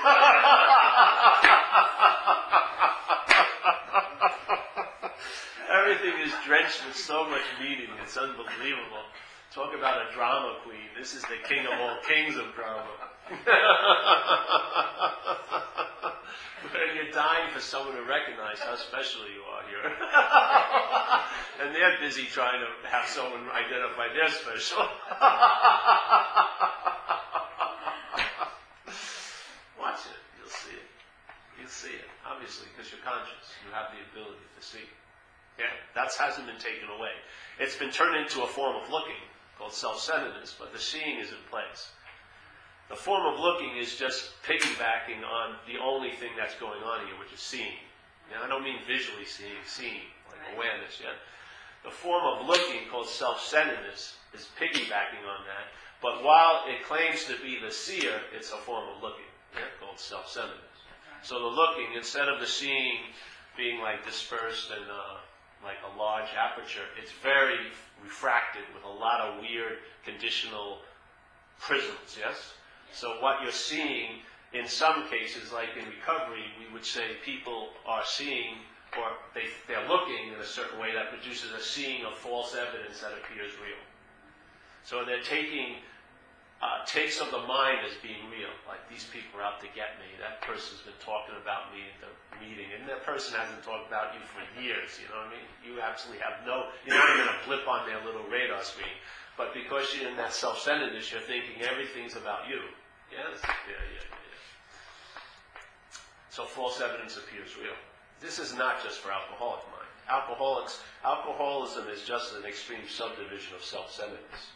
Is 6.23 6.31
drenched 6.45 6.85
with 6.87 6.95
so 6.95 7.29
much 7.29 7.41
meaning. 7.59 7.89
It's 8.01 8.15
unbelievable. 8.15 9.03
Talk 9.53 9.75
about 9.77 10.09
a 10.09 10.13
drama 10.13 10.55
queen. 10.63 10.87
This 10.97 11.13
is 11.13 11.23
the 11.23 11.35
king 11.43 11.65
of 11.67 11.73
all 11.73 11.97
kings 12.07 12.37
of 12.37 12.55
drama. 12.55 12.87
you're 16.95 17.11
dying 17.11 17.51
for 17.53 17.59
someone 17.59 17.95
to 17.95 18.03
recognize 18.03 18.59
how 18.59 18.75
special 18.75 19.27
you 19.27 19.43
are 19.43 19.63
here. 19.67 19.83
and 21.61 21.75
they're 21.75 21.99
busy 21.99 22.25
trying 22.25 22.61
to 22.61 22.67
have 22.87 23.05
someone 23.07 23.49
identify 23.51 24.07
their 24.15 24.29
special. 24.29 24.79
Watch 29.77 30.07
it. 30.07 30.15
You'll 30.39 30.49
see 30.49 30.75
it. 30.79 30.87
You'll 31.59 31.67
see 31.67 31.93
it. 31.93 32.07
Obviously, 32.25 32.67
because 32.71 32.89
you're 32.89 33.03
conscious. 33.03 33.53
You 33.67 33.73
have 33.75 33.91
the 33.91 33.99
ability 34.09 34.47
to 34.57 34.63
see. 34.65 34.87
Hasn't 36.17 36.47
been 36.47 36.57
taken 36.57 36.89
away. 36.97 37.11
It's 37.59 37.75
been 37.75 37.91
turned 37.91 38.15
into 38.15 38.43
a 38.43 38.47
form 38.47 38.75
of 38.75 38.89
looking 38.89 39.19
called 39.57 39.73
self-centeredness, 39.73 40.55
but 40.59 40.73
the 40.73 40.79
seeing 40.79 41.19
is 41.19 41.29
in 41.29 41.43
place. 41.49 41.91
The 42.89 42.95
form 42.95 43.25
of 43.25 43.39
looking 43.39 43.77
is 43.77 43.95
just 43.95 44.31
piggybacking 44.43 45.25
on 45.25 45.55
the 45.65 45.79
only 45.81 46.11
thing 46.11 46.31
that's 46.37 46.55
going 46.55 46.83
on 46.83 47.05
here, 47.07 47.17
which 47.19 47.33
is 47.33 47.39
seeing. 47.39 47.79
Now, 48.31 48.43
I 48.43 48.47
don't 48.47 48.63
mean 48.63 48.79
visually 48.85 49.25
seeing, 49.25 49.63
seeing, 49.65 50.05
like 50.29 50.55
awareness, 50.55 50.99
yeah? 51.01 51.17
The 51.83 51.91
form 51.91 52.23
of 52.25 52.47
looking 52.47 52.87
called 52.91 53.07
self-centeredness 53.07 54.15
is 54.33 54.47
piggybacking 54.59 55.25
on 55.25 55.45
that, 55.45 55.73
but 56.01 56.23
while 56.23 56.63
it 56.67 56.83
claims 56.83 57.25
to 57.25 57.35
be 57.41 57.59
the 57.59 57.71
seer, 57.71 58.19
it's 58.35 58.51
a 58.51 58.57
form 58.57 58.89
of 58.95 59.01
looking, 59.01 59.29
yeah? 59.53 59.61
called 59.79 59.99
self-centeredness. 59.99 60.61
So 61.23 61.39
the 61.39 61.47
looking, 61.47 61.93
instead 61.95 62.29
of 62.29 62.39
the 62.39 62.47
seeing 62.47 62.97
being 63.57 63.81
like 63.81 64.05
dispersed 64.05 64.69
and 64.71 64.85
uh, 64.89 65.17
like 65.63 65.77
a 65.83 65.97
large 65.97 66.29
aperture, 66.37 66.85
it's 67.01 67.11
very 67.23 67.57
refracted 68.03 68.63
with 68.73 68.83
a 68.83 68.87
lot 68.99 69.21
of 69.21 69.41
weird 69.41 69.79
conditional 70.03 70.79
prisms, 71.59 72.17
yes? 72.19 72.53
So 72.93 73.17
what 73.19 73.41
you're 73.41 73.51
seeing 73.51 74.21
in 74.53 74.67
some 74.67 75.07
cases, 75.09 75.51
like 75.51 75.69
in 75.77 75.85
recovery, 75.89 76.45
we 76.59 76.71
would 76.73 76.85
say 76.85 77.17
people 77.23 77.69
are 77.85 78.03
seeing 78.05 78.55
or 78.97 79.11
they, 79.33 79.43
they're 79.67 79.87
looking 79.89 80.31
in 80.33 80.39
a 80.39 80.45
certain 80.45 80.79
way 80.79 80.93
that 80.93 81.09
produces 81.09 81.51
a 81.51 81.61
seeing 81.61 82.05
of 82.05 82.13
false 82.13 82.55
evidence 82.55 83.01
that 83.01 83.11
appears 83.11 83.51
real. 83.59 83.81
So 84.83 85.03
they're 85.03 85.23
taking 85.23 85.83
uh, 86.63 86.85
takes 86.87 87.19
of 87.19 87.31
the 87.31 87.43
mind 87.43 87.83
as 87.83 87.95
being 87.99 88.31
real. 88.31 88.51
Like 88.63 88.79
these 88.87 89.03
people 89.11 89.39
are 89.39 89.45
out 89.45 89.59
to 89.59 89.69
get 89.75 89.99
me. 89.99 90.07
That 90.23 90.39
person's 90.39 90.81
been 90.87 90.95
talking 91.03 91.35
about 91.35 91.73
me 91.75 91.83
at 91.83 91.97
the 91.99 92.11
meeting, 92.39 92.71
and 92.71 92.87
that 92.87 93.03
person 93.03 93.35
hasn't 93.35 93.59
talked 93.63 93.91
about 93.91 94.15
you 94.15 94.23
for 94.23 94.39
years. 94.55 94.95
You 94.95 95.11
know 95.11 95.19
what 95.19 95.35
I 95.35 95.35
mean? 95.35 95.47
You 95.67 95.83
absolutely 95.83 96.23
have 96.23 96.47
no. 96.47 96.71
You're 96.87 96.95
not 96.95 97.11
even 97.11 97.27
a 97.27 97.37
blip 97.43 97.67
on 97.67 97.83
their 97.83 97.99
little 98.07 98.23
radar 98.31 98.63
screen. 98.63 98.95
But 99.35 99.51
because 99.51 99.91
you're 99.91 100.07
in 100.07 100.15
that 100.15 100.31
self-centeredness, 100.31 101.11
you're 101.11 101.27
thinking 101.27 101.59
everything's 101.59 102.15
about 102.15 102.47
you. 102.47 102.63
Yes? 103.11 103.43
Yeah, 103.43 103.75
yeah, 103.75 104.07
yeah. 104.07 104.15
So 106.31 106.47
false 106.47 106.79
evidence 106.79 107.19
appears 107.19 107.59
real. 107.59 107.75
This 108.23 108.39
is 108.39 108.55
not 108.55 108.79
just 108.81 109.03
for 109.03 109.11
alcoholic 109.11 109.59
mind. 109.75 109.91
Alcoholics, 110.07 110.79
alcoholism 111.03 111.91
is 111.91 112.07
just 112.07 112.33
an 112.35 112.45
extreme 112.45 112.87
subdivision 112.87 113.55
of 113.55 113.63
self-centeredness 113.63 114.54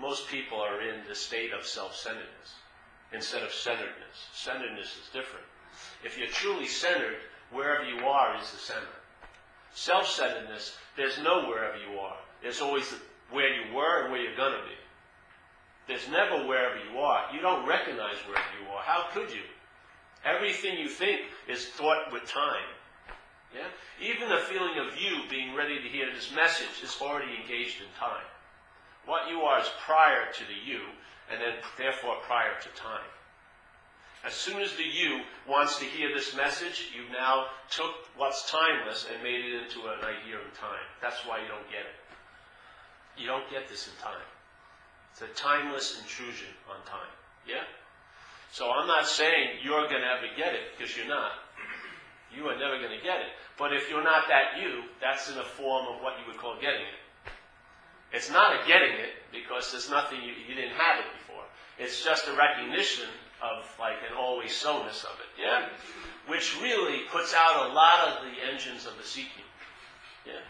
most 0.00 0.28
people 0.28 0.60
are 0.60 0.80
in 0.80 1.00
the 1.08 1.14
state 1.14 1.52
of 1.52 1.66
self-centeredness 1.66 2.54
instead 3.12 3.42
of 3.42 3.52
centeredness. 3.52 4.28
Centeredness 4.32 4.96
is 4.96 5.08
different. 5.12 5.44
If 6.04 6.18
you're 6.18 6.28
truly 6.28 6.66
centered, 6.66 7.16
wherever 7.50 7.84
you 7.84 8.04
are 8.06 8.36
is 8.40 8.50
the 8.50 8.58
center. 8.58 8.96
Self-centeredness, 9.74 10.76
there's 10.96 11.18
no 11.18 11.46
wherever 11.48 11.76
you 11.76 11.98
are. 11.98 12.16
There's 12.42 12.60
always 12.60 12.92
where 13.30 13.48
you 13.48 13.74
were 13.74 14.02
and 14.02 14.12
where 14.12 14.20
you're 14.20 14.36
going 14.36 14.52
to 14.52 14.64
be. 14.64 14.76
There's 15.88 16.08
never 16.08 16.46
wherever 16.46 16.76
you 16.78 16.98
are. 16.98 17.32
You 17.34 17.40
don't 17.40 17.66
recognize 17.66 18.16
wherever 18.26 18.46
you 18.60 18.68
are. 18.70 18.82
How 18.82 19.06
could 19.12 19.30
you? 19.30 19.42
Everything 20.24 20.78
you 20.78 20.88
think 20.88 21.22
is 21.48 21.66
thought 21.66 22.12
with 22.12 22.24
time. 22.26 22.68
Yeah? 23.54 23.68
Even 24.00 24.28
the 24.28 24.38
feeling 24.38 24.78
of 24.78 24.96
you 25.00 25.22
being 25.28 25.54
ready 25.54 25.82
to 25.82 25.88
hear 25.88 26.06
this 26.14 26.30
message 26.34 26.82
is 26.82 26.96
already 27.00 27.34
engaged 27.42 27.80
in 27.80 27.88
time. 27.98 28.24
What 29.06 29.28
you 29.28 29.40
are 29.42 29.60
is 29.60 29.70
prior 29.84 30.30
to 30.32 30.44
the 30.44 30.70
you, 30.70 30.80
and 31.30 31.40
then 31.40 31.54
therefore 31.76 32.16
prior 32.22 32.54
to 32.60 32.68
time. 32.70 33.10
As 34.24 34.34
soon 34.34 34.62
as 34.62 34.76
the 34.76 34.84
you 34.84 35.22
wants 35.48 35.78
to 35.80 35.84
hear 35.84 36.14
this 36.14 36.36
message, 36.36 36.92
you 36.94 37.10
now 37.12 37.46
took 37.70 37.90
what's 38.16 38.48
timeless 38.48 39.06
and 39.12 39.22
made 39.22 39.44
it 39.44 39.62
into 39.62 39.80
an 39.88 39.98
idea 39.98 40.38
in 40.38 40.52
time. 40.54 40.86
That's 41.00 41.26
why 41.26 41.42
you 41.42 41.48
don't 41.48 41.66
get 41.66 41.82
it. 41.82 41.98
You 43.18 43.26
don't 43.26 43.50
get 43.50 43.68
this 43.68 43.88
in 43.88 43.94
time. 44.00 44.22
It's 45.10 45.22
a 45.22 45.34
timeless 45.34 46.00
intrusion 46.00 46.54
on 46.70 46.78
time. 46.86 47.10
Yeah? 47.46 47.66
So 48.52 48.70
I'm 48.70 48.86
not 48.86 49.08
saying 49.08 49.58
you're 49.64 49.88
going 49.88 50.02
to 50.02 50.12
ever 50.14 50.30
get 50.36 50.54
it, 50.54 50.78
because 50.78 50.96
you're 50.96 51.08
not. 51.08 51.32
You 52.30 52.46
are 52.46 52.56
never 52.56 52.78
going 52.78 52.96
to 52.96 53.02
get 53.02 53.18
it. 53.18 53.34
But 53.58 53.74
if 53.74 53.90
you're 53.90 54.04
not 54.04 54.28
that 54.28 54.62
you, 54.62 54.84
that's 55.00 55.30
in 55.30 55.36
a 55.36 55.44
form 55.44 55.86
of 55.88 56.00
what 56.00 56.14
you 56.20 56.30
would 56.30 56.38
call 56.38 56.54
getting 56.60 56.86
it. 56.86 57.01
It's 58.12 58.30
not 58.30 58.52
a 58.52 58.66
getting 58.66 58.92
it 58.92 59.16
because 59.32 59.72
there's 59.72 59.90
nothing 59.90 60.20
you, 60.22 60.32
you 60.46 60.54
didn't 60.54 60.76
have 60.76 61.00
it 61.00 61.06
before. 61.18 61.44
It's 61.78 62.04
just 62.04 62.28
a 62.28 62.32
recognition 62.36 63.08
of 63.42 63.64
like 63.80 63.96
an 64.08 64.16
always 64.16 64.54
so-ness 64.54 65.04
of 65.04 65.16
it, 65.18 65.40
yeah? 65.40 65.68
Which 66.28 66.60
really 66.60 67.00
puts 67.10 67.34
out 67.34 67.70
a 67.70 67.72
lot 67.72 68.08
of 68.08 68.24
the 68.24 68.52
engines 68.52 68.86
of 68.86 68.96
the 68.98 69.04
seeking. 69.04 69.48
Yeah. 70.26 70.44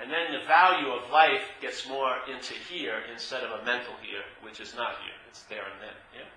And 0.00 0.10
then 0.10 0.32
the 0.32 0.46
value 0.46 0.88
of 0.88 1.10
life 1.10 1.42
gets 1.60 1.88
more 1.88 2.16
into 2.32 2.54
here 2.54 3.02
instead 3.12 3.42
of 3.42 3.60
a 3.60 3.64
mental 3.64 3.94
here, 4.00 4.22
which 4.42 4.60
is 4.60 4.74
not 4.74 4.94
here. 5.02 5.18
It's 5.28 5.42
there 5.42 5.66
and 5.66 5.82
then, 5.82 5.96
yeah? 6.14 6.30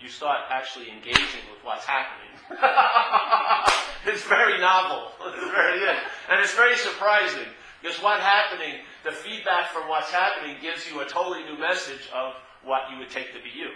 You 0.00 0.08
start 0.08 0.40
actually 0.50 0.90
engaging 0.90 1.46
with 1.48 1.62
what's 1.62 1.86
happening. 1.86 2.34
it's 4.12 4.24
very 4.24 4.60
novel. 4.60 5.12
It's 5.26 5.50
very, 5.50 5.80
yeah. 5.80 5.98
And 6.28 6.40
it's 6.40 6.54
very 6.54 6.76
surprising. 6.76 7.48
Because 7.80 8.02
what's 8.02 8.22
happening, 8.22 8.80
the 9.06 9.12
feedback 9.12 9.70
from 9.70 9.88
what's 9.88 10.10
happening 10.10 10.56
gives 10.60 10.90
you 10.90 11.00
a 11.00 11.06
totally 11.06 11.44
new 11.44 11.56
message 11.58 12.10
of 12.12 12.34
what 12.64 12.90
you 12.90 12.98
would 12.98 13.08
take 13.08 13.32
to 13.32 13.38
be 13.38 13.50
you. 13.56 13.70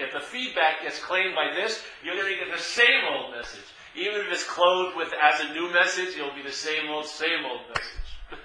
If 0.00 0.12
the 0.12 0.20
feedback 0.20 0.82
gets 0.82 0.98
claimed 0.98 1.34
by 1.36 1.54
this, 1.54 1.80
you're 2.04 2.16
going 2.16 2.32
to 2.32 2.44
get 2.44 2.52
the 2.52 2.60
same 2.60 3.06
old 3.08 3.30
message. 3.30 3.64
Even 3.94 4.20
if 4.22 4.32
it's 4.32 4.42
clothed 4.42 4.96
with 4.96 5.12
as 5.22 5.40
a 5.40 5.52
new 5.52 5.72
message, 5.72 6.16
it'll 6.16 6.34
be 6.34 6.42
the 6.42 6.50
same 6.50 6.90
old, 6.90 7.06
same 7.06 7.44
old 7.48 7.60
message. 7.68 8.02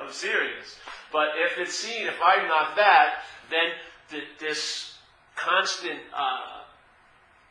I'm 0.00 0.10
serious. 0.10 0.78
But 1.12 1.28
if 1.36 1.58
it's 1.58 1.74
seen, 1.74 2.06
if 2.06 2.16
I'm 2.24 2.48
not 2.48 2.74
that, 2.76 3.24
then 3.50 3.72
the, 4.08 4.20
this 4.40 4.96
constant 5.36 5.98
uh, 6.16 6.62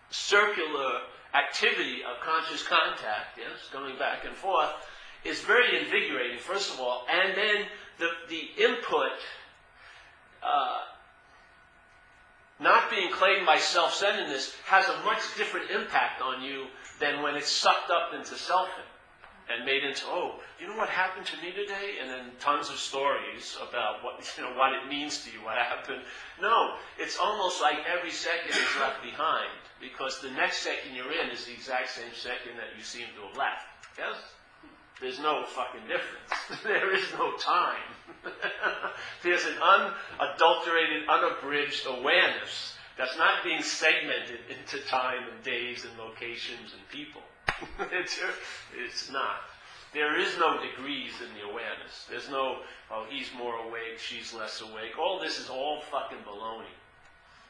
circular 0.09 1.01
activity 1.35 1.99
of 2.03 2.19
conscious 2.25 2.63
contact, 2.65 3.37
yes, 3.37 3.69
going 3.71 3.99
back 3.99 4.25
and 4.25 4.35
forth, 4.35 4.71
is 5.23 5.41
very 5.41 5.79
invigorating, 5.79 6.39
first 6.39 6.73
of 6.73 6.79
all, 6.79 7.05
and 7.11 7.35
then 7.35 7.65
the, 7.99 8.09
the 8.29 8.63
input 8.63 9.11
uh, 10.43 10.79
not 12.59 12.89
being 12.89 13.11
claimed 13.11 13.45
by 13.45 13.57
self-centeredness 13.57 14.53
has 14.65 14.87
a 14.87 15.03
much 15.05 15.21
different 15.37 15.69
impact 15.71 16.21
on 16.21 16.43
you 16.43 16.65
than 16.99 17.21
when 17.23 17.35
it's 17.35 17.49
sucked 17.49 17.89
up 17.89 18.13
into 18.13 18.35
selfing 18.35 18.85
and 19.49 19.65
made 19.65 19.83
into, 19.83 20.05
oh, 20.05 20.39
you 20.59 20.67
know 20.67 20.77
what 20.77 20.89
happened 20.89 21.25
to 21.25 21.37
me 21.41 21.51
today? 21.51 21.97
And 21.99 22.09
then 22.09 22.31
tons 22.39 22.69
of 22.69 22.77
stories 22.77 23.57
about 23.67 24.03
what, 24.03 24.21
you 24.37 24.43
know, 24.43 24.53
what 24.55 24.73
it 24.73 24.87
means 24.87 25.23
to 25.25 25.31
you, 25.31 25.43
what 25.43 25.57
happened. 25.57 26.01
No, 26.41 26.75
it's 26.99 27.17
almost 27.17 27.61
like 27.61 27.77
every 27.85 28.11
second 28.11 28.51
is 28.51 28.79
left 28.79 29.01
behind 29.03 29.49
because 29.79 30.21
the 30.21 30.31
next 30.31 30.59
second 30.59 30.95
you're 30.95 31.11
in 31.11 31.29
is 31.29 31.45
the 31.45 31.53
exact 31.53 31.89
same 31.89 32.13
second 32.13 32.57
that 32.57 32.77
you 32.77 32.83
seem 32.83 33.07
to 33.17 33.27
have 33.27 33.37
left. 33.37 33.65
Yes? 33.97 34.15
There's 35.01 35.19
no 35.19 35.43
fucking 35.45 35.81
difference. 35.87 36.61
there 36.63 36.95
is 36.95 37.05
no 37.17 37.35
time. 37.37 37.89
There's 39.23 39.43
an 39.45 39.55
unadulterated, 39.59 41.09
unabridged 41.09 41.87
awareness 41.87 42.75
that's 42.97 43.17
not 43.17 43.43
being 43.43 43.63
segmented 43.63 44.41
into 44.47 44.85
time 44.87 45.23
and 45.33 45.43
days 45.43 45.85
and 45.85 45.97
locations 45.97 46.73
and 46.73 46.87
people. 46.89 47.21
it's, 47.91 48.19
it's 48.77 49.11
not. 49.11 49.41
There 49.93 50.19
is 50.19 50.37
no 50.37 50.61
degrees 50.61 51.13
in 51.19 51.33
the 51.33 51.49
awareness. 51.49 52.05
There's 52.09 52.29
no, 52.29 52.59
oh, 52.91 53.05
he's 53.09 53.29
more 53.35 53.55
awake, 53.55 53.97
she's 53.97 54.33
less 54.33 54.61
awake. 54.61 54.97
All 54.99 55.19
this 55.19 55.39
is 55.39 55.49
all 55.49 55.81
fucking 55.91 56.19
baloney. 56.19 56.75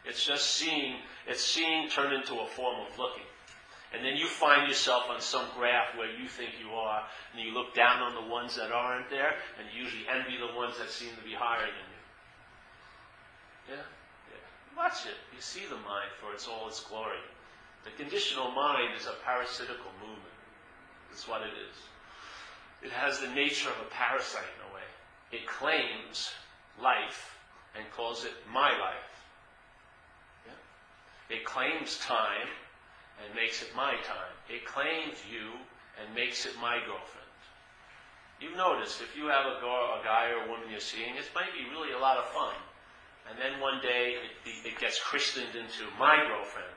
It's 0.06 0.26
just 0.26 0.56
seeing, 0.56 0.96
it's 1.28 1.44
seeing 1.44 1.90
turned 1.90 2.14
into 2.14 2.40
a 2.40 2.48
form 2.48 2.78
of 2.80 2.98
looking. 2.98 3.24
And 3.94 4.06
then 4.06 4.16
you 4.16 4.26
find 4.26 4.68
yourself 4.68 5.04
on 5.10 5.20
some 5.20 5.46
graph 5.58 5.98
where 5.98 6.10
you 6.10 6.28
think 6.28 6.52
you 6.64 6.72
are, 6.72 7.04
and 7.34 7.44
you 7.44 7.54
look 7.54 7.76
down 7.76 8.02
on 8.02 8.16
the 8.16 8.32
ones 8.32 8.56
that 8.56 8.72
aren't 8.72 9.10
there, 9.10 9.36
and 9.60 9.68
you 9.74 9.84
usually 9.84 10.08
envy 10.08 10.38
the 10.38 10.56
ones 10.56 10.78
that 10.80 10.90
seem 10.90 11.10
to 11.18 11.24
be 11.24 11.34
higher 11.34 11.68
than 11.68 11.88
you. 11.92 13.76
Yeah? 13.76 13.84
yeah. 14.32 14.78
Watch 14.78 15.06
it. 15.06 15.20
You 15.36 15.42
see 15.42 15.68
the 15.68 15.76
mind 15.76 16.08
for 16.22 16.34
its 16.34 16.48
all 16.48 16.70
its 16.70 16.80
glory. 16.80 17.20
The 17.84 17.92
conditional 18.02 18.52
mind 18.52 18.96
is 18.98 19.08
a 19.08 19.16
parasitical 19.26 19.92
movement. 20.00 20.40
That's 21.10 21.28
what 21.28 21.42
it 21.42 21.52
is. 21.52 21.76
It 22.82 22.92
has 22.92 23.20
the 23.20 23.28
nature 23.28 23.70
of 23.70 23.76
a 23.86 23.90
parasite 23.90 24.48
in 24.56 24.72
a 24.72 24.74
way. 24.74 24.88
It 25.32 25.48
claims 25.48 26.32
life 26.82 27.38
and 27.76 27.86
calls 27.92 28.24
it 28.24 28.32
my 28.52 28.70
life. 28.72 29.26
Yeah? 30.48 31.36
It 31.36 31.44
claims 31.44 32.00
time 32.00 32.48
and 33.24 33.36
makes 33.36 33.62
it 33.62 33.70
my 33.76 33.94
time. 34.04 34.34
It 34.50 34.66
claims 34.66 35.18
you 35.30 35.56
and 36.00 36.14
makes 36.16 36.46
it 36.46 36.54
my 36.62 36.78
girlfriend. 36.86 37.22
You've 38.42 38.58
noticed 38.58 39.02
if 39.02 39.16
you 39.16 39.30
have 39.30 39.46
a, 39.46 39.62
girl, 39.62 40.02
a 40.02 40.04
guy 40.04 40.34
or 40.34 40.46
a 40.46 40.50
woman 40.50 40.66
you're 40.70 40.82
seeing, 40.82 41.16
it 41.16 41.30
might 41.36 41.54
be 41.54 41.70
really 41.70 41.94
a 41.94 42.00
lot 42.00 42.18
of 42.18 42.26
fun. 42.34 42.58
And 43.30 43.38
then 43.38 43.62
one 43.62 43.80
day 43.82 44.18
it, 44.18 44.66
it 44.66 44.80
gets 44.80 45.00
christened 45.00 45.54
into 45.54 45.86
my 46.00 46.26
girlfriend. 46.28 46.74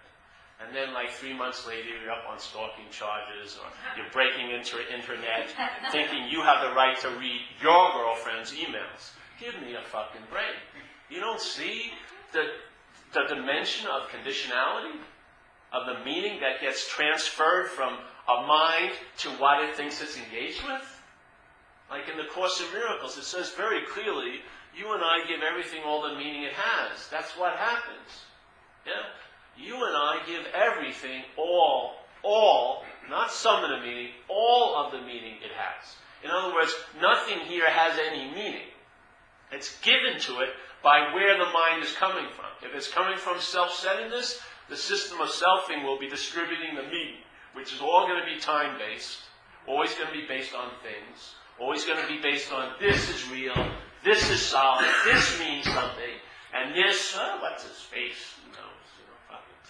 And 0.63 0.75
then, 0.75 0.95
like 0.95 1.11
three 1.11 1.35
months 1.35 1.67
later, 1.67 1.89
you're 1.89 2.13
up 2.13 2.31
on 2.31 2.39
stalking 2.39 2.87
charges, 2.91 3.59
or 3.59 3.67
you're 3.97 4.11
breaking 4.13 4.51
into 4.51 4.77
the 4.77 4.87
internet, 4.95 5.51
thinking 5.91 6.29
you 6.31 6.43
have 6.43 6.63
the 6.63 6.75
right 6.77 6.99
to 7.01 7.11
read 7.19 7.41
your 7.61 7.91
girlfriend's 7.93 8.53
emails. 8.53 9.11
Give 9.41 9.55
me 9.61 9.75
a 9.75 9.83
fucking 9.83 10.23
break. 10.31 10.55
You 11.11 11.19
don't 11.19 11.41
see 11.41 11.91
the, 12.33 12.45
the 13.13 13.35
dimension 13.35 13.89
of 13.91 14.09
conditionality? 14.09 15.03
Of 15.75 15.87
the 15.87 16.05
meaning 16.05 16.41
that 16.41 16.61
gets 16.61 16.89
transferred 16.89 17.69
from 17.69 17.99
a 18.29 18.47
mind 18.47 18.93
to 19.19 19.29
what 19.31 19.63
it 19.65 19.75
thinks 19.75 20.01
it's 20.01 20.17
engaged 20.17 20.63
with? 20.65 21.03
Like 21.91 22.09
in 22.09 22.17
the 22.17 22.31
Course 22.33 22.61
in 22.61 22.73
Miracles, 22.73 23.19
it 23.19 23.25
says 23.25 23.51
very 23.51 23.85
clearly, 23.87 24.41
you 24.77 24.93
and 24.95 25.03
I 25.05 25.27
give 25.29 25.41
everything 25.43 25.83
all 25.85 26.03
the 26.03 26.17
meaning 26.17 26.45
it 26.45 26.55
has. 26.55 27.09
That's 27.11 27.33
what 27.33 27.57
happens. 27.57 28.25
Yeah? 28.87 28.93
You 29.57 29.75
and 29.75 29.97
I 29.97 30.21
give 30.27 30.47
everything 30.55 31.23
all, 31.37 31.97
all, 32.23 32.85
not 33.11 33.31
some 33.31 33.63
of 33.65 33.71
the 33.71 33.81
meaning, 33.87 34.11
all 34.29 34.77
of 34.77 34.93
the 34.93 35.01
meaning 35.01 35.35
it 35.45 35.53
has. 35.55 35.97
In 36.25 36.31
other 36.31 36.55
words, 36.55 36.75
nothing 37.01 37.41
here 37.41 37.69
has 37.69 37.99
any 37.99 38.31
meaning. 38.31 38.69
It's 39.53 39.79
given 39.81 40.19
to 40.21 40.41
it 40.41 40.51
by 40.83 41.13
where 41.15 41.37
the 41.39 41.51
mind 41.53 41.85
is 41.85 41.93
coming 41.93 42.27
from. 42.35 42.47
If 42.63 42.75
it's 42.75 42.89
coming 42.89 43.19
from 43.19 43.41
self-centeredness, 43.41 44.41
the 44.69 44.77
system 44.77 45.21
of 45.21 45.29
selfing 45.29 45.85
will 45.85 45.99
be 45.99 46.09
distributing 46.09 46.75
the 46.75 46.83
meat, 46.83 47.17
which 47.55 47.73
is 47.73 47.81
all 47.81 48.07
going 48.07 48.21
to 48.21 48.35
be 48.35 48.41
time-based, 48.41 49.19
always 49.67 49.95
going 49.95 50.09
to 50.09 50.13
be 50.13 50.27
based 50.27 50.55
on 50.55 50.71
things, 50.83 51.35
always 51.59 51.85
going 51.85 52.01
to 52.01 52.09
be 52.09 52.21
based 52.21 52.53
on 52.53 52.73
this 52.81 53.09
is 53.11 53.29
real, 53.31 53.55
this 54.05 54.31
is 54.31 54.41
solid, 54.41 54.87
this 55.05 55.39
means 55.39 55.65
something, 55.65 56.15
and 56.55 56.75
this, 56.75 57.17
uh, 57.17 57.39
what's 57.41 57.65
his 57.65 57.81
face? 57.81 58.39
You 58.47 58.53
know, 58.53 58.71
you 58.99 59.05
know, 59.07 59.37
it. 59.37 59.65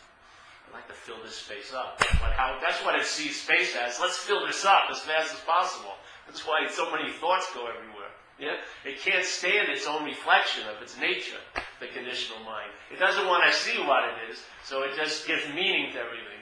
I'd 0.69 0.75
like 0.75 0.87
to 0.89 0.95
fill 0.95 1.17
this 1.25 1.37
space 1.37 1.73
up. 1.73 1.99
But 1.99 2.33
how, 2.33 2.59
that's 2.61 2.85
what 2.85 2.95
it 2.95 3.07
sees 3.07 3.41
space 3.41 3.75
as. 3.75 3.99
Let's 4.01 4.19
fill 4.19 4.47
this 4.47 4.65
up 4.65 4.85
as 4.91 5.01
fast 5.01 5.33
as 5.33 5.41
possible. 5.41 5.95
That's 6.27 6.47
why 6.47 6.67
so 6.71 6.91
many 6.91 7.11
thoughts 7.11 7.49
go 7.55 7.67
everywhere. 7.67 8.13
Yeah? 8.39 8.57
It 8.85 9.01
can't 9.01 9.25
stand 9.25 9.69
its 9.69 9.87
own 9.87 10.05
reflection 10.05 10.65
of 10.69 10.83
its 10.83 10.99
nature, 10.99 11.41
the 11.81 11.89
conditional 11.89 12.41
mind. 12.45 12.71
It 12.93 12.99
doesn't 12.99 13.27
want 13.27 13.45
to 13.47 13.53
see 13.53 13.79
what 13.83 14.05
it 14.05 14.31
is, 14.31 14.39
so 14.65 14.83
it 14.83 14.97
just 14.97 15.27
gives 15.27 15.47
meaning 15.55 15.93
to 15.93 15.99
everything. 15.99 16.41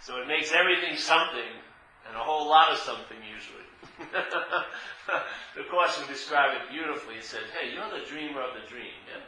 So 0.00 0.20
it 0.20 0.26
makes 0.26 0.50
everything 0.50 0.96
something, 0.96 1.52
and 2.08 2.16
a 2.16 2.24
whole 2.24 2.48
lot 2.48 2.72
of 2.72 2.78
something 2.78 3.18
usually. 3.22 3.62
the 5.56 5.64
Course 5.70 5.98
will 5.98 6.10
describe 6.10 6.58
it 6.58 6.70
beautifully. 6.70 7.22
It 7.22 7.24
says, 7.24 7.46
hey, 7.54 7.70
you're 7.70 7.86
the 7.86 8.04
dreamer 8.04 8.42
of 8.42 8.54
the 8.58 8.66
dream. 8.66 8.98
Yeah? 9.06 9.22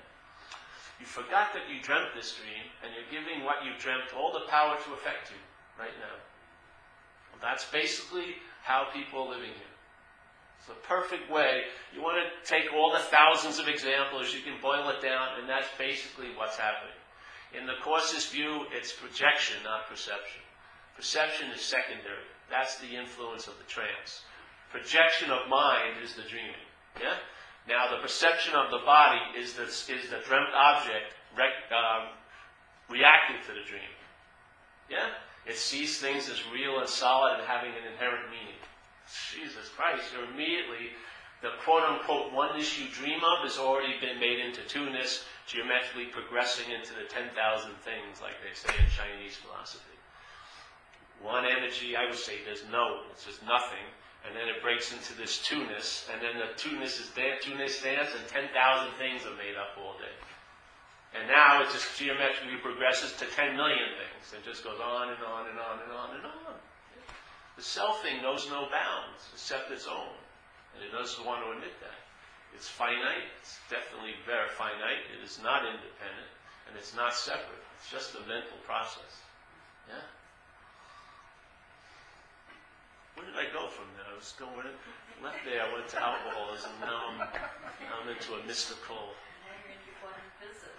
You 0.99 1.07
forgot 1.07 1.55
that 1.55 1.71
you 1.71 1.81
dreamt 1.81 2.15
this 2.15 2.35
dream, 2.35 2.67
and 2.83 2.91
you're 2.91 3.07
giving 3.11 3.45
what 3.45 3.65
you 3.65 3.71
dreamt 3.79 4.15
all 4.19 4.33
the 4.33 4.47
power 4.51 4.75
to 4.75 4.95
affect 4.95 5.31
you 5.31 5.39
right 5.79 5.95
now. 6.03 6.19
Well, 7.31 7.43
that's 7.43 7.71
basically 7.71 8.43
how 8.63 8.89
people 8.93 9.23
are 9.23 9.31
living 9.31 9.55
here. 9.55 9.74
It's 10.65 10.73
a 10.73 10.89
perfect 10.89 11.31
way. 11.31 11.65
You 11.93 12.01
want 12.01 12.17
to 12.25 12.49
take 12.49 12.73
all 12.73 12.91
the 12.91 13.05
thousands 13.13 13.59
of 13.59 13.69
examples, 13.69 14.33
you 14.33 14.41
can 14.41 14.57
boil 14.63 14.89
it 14.89 15.03
down, 15.03 15.39
and 15.39 15.47
that's 15.47 15.69
basically 15.77 16.29
what's 16.37 16.57
happening. 16.57 16.97
In 17.53 17.67
the 17.67 17.77
Course's 17.85 18.25
view, 18.25 18.65
it's 18.73 18.91
projection, 18.91 19.63
not 19.63 19.91
perception. 19.91 20.41
Perception 20.97 21.51
is 21.51 21.61
secondary. 21.61 22.25
That's 22.49 22.79
the 22.79 22.97
influence 22.97 23.47
of 23.47 23.59
the 23.59 23.69
trance. 23.69 24.23
Projection 24.73 25.31
of 25.31 25.51
mind 25.51 26.01
is 26.03 26.15
the 26.15 26.23
dreaming. 26.23 26.65
Yeah? 26.99 27.21
Now, 27.69 27.91
the 27.91 28.01
perception 28.01 28.55
of 28.55 28.71
the 28.71 28.85
body 28.87 29.21
is 29.37 29.53
the, 29.53 29.65
is 29.65 30.09
the 30.09 30.25
dreamt 30.25 30.55
object 30.57 31.13
rec, 31.37 31.53
um, 31.77 32.09
reacting 32.89 33.37
to 33.49 33.53
the 33.53 33.69
dream. 33.69 33.93
Yeah? 34.89 35.13
It 35.45 35.57
sees 35.57 36.01
things 36.01 36.31
as 36.31 36.41
real 36.49 36.81
and 36.81 36.89
solid 36.89 37.37
and 37.37 37.47
having 37.47 37.71
an 37.71 37.93
inherent 37.93 38.31
meaning. 38.31 38.57
Jesus 39.09 39.69
Christ, 39.77 40.13
you're 40.13 40.31
immediately, 40.31 40.97
the 41.43 41.53
quote 41.65 41.85
unquote 41.85 42.33
oneness 42.33 42.79
you 42.79 42.89
dream 42.89 43.21
of 43.21 43.45
has 43.45 43.59
already 43.59 44.01
been 44.01 44.19
made 44.19 44.41
into 44.41 44.63
two-ness, 44.65 45.25
geometrically 45.47 46.07
progressing 46.07 46.73
into 46.73 46.95
the 46.95 47.05
10,000 47.09 47.31
things, 47.85 48.21
like 48.25 48.41
they 48.41 48.55
say 48.57 48.73
in 48.81 48.89
Chinese 48.89 49.37
philosophy. 49.37 49.99
One 51.21 51.45
energy, 51.45 51.97
I 51.97 52.07
would 52.07 52.19
say 52.19 52.41
there's 52.45 52.65
no, 52.73 53.05
it's 53.13 53.25
just 53.25 53.45
nothing, 53.45 53.85
and 54.25 54.33
then 54.33 54.49
it 54.49 54.65
breaks 54.65 54.93
into 54.93 55.13
this 55.17 55.45
two-ness, 55.45 56.09
and 56.13 56.21
then 56.25 56.41
the 56.41 56.57
two-ness 56.57 56.97
is 56.99 57.11
there, 57.13 57.37
two-ness 57.41 57.83
dance, 57.83 58.17
and 58.17 58.25
10,000 58.29 58.49
things 58.97 59.29
are 59.29 59.37
made 59.37 59.57
up 59.57 59.77
all 59.77 60.01
day. 60.01 60.17
And 61.13 61.29
now 61.29 61.63
it 61.63 61.71
just 61.71 61.97
geometrically 61.97 62.59
progresses 62.59 63.13
to 63.21 63.27
10 63.27 63.55
million 63.55 63.95
things. 64.01 64.35
It 64.35 64.43
just 64.43 64.65
goes 64.65 64.81
on 64.81 65.13
and 65.13 65.23
on 65.23 65.47
and 65.47 65.61
on 65.61 65.77
and 65.85 65.93
on 65.93 66.09
and 66.17 66.25
on. 66.25 66.57
The 67.57 67.63
self 67.63 68.03
thing 68.03 68.23
knows 68.23 68.49
no 68.51 68.67
bounds 68.71 69.31
except 69.33 69.71
its 69.71 69.87
own. 69.87 70.15
And 70.75 70.83
it 70.83 70.91
doesn't 70.91 71.25
want 71.25 71.45
to 71.45 71.53
admit 71.53 71.79
that. 71.81 72.01
It's 72.55 72.69
finite. 72.69 73.31
It's 73.41 73.59
definitely 73.71 74.15
very 74.27 74.49
finite. 74.49 75.07
It 75.15 75.23
is 75.23 75.39
not 75.43 75.63
independent. 75.63 76.31
And 76.67 76.77
it's 76.77 76.95
not 76.95 77.15
separate. 77.15 77.63
It's 77.79 77.91
just 77.91 78.15
a 78.15 78.23
mental 78.27 78.59
process. 78.67 79.23
Yeah? 79.87 80.03
Where 83.15 83.27
did 83.27 83.39
I 83.39 83.47
go 83.55 83.69
from 83.71 83.87
there? 83.95 84.07
I 84.11 84.17
was 84.19 84.35
going 84.39 84.67
left 85.23 85.45
there. 85.47 85.63
I 85.63 85.71
went 85.71 85.87
to 85.95 86.03
alcoholism. 86.03 86.71
Now 86.81 87.15
I'm, 87.15 87.21
I'm 87.23 88.09
into 88.11 88.35
a 88.35 88.43
mystical 88.47 89.15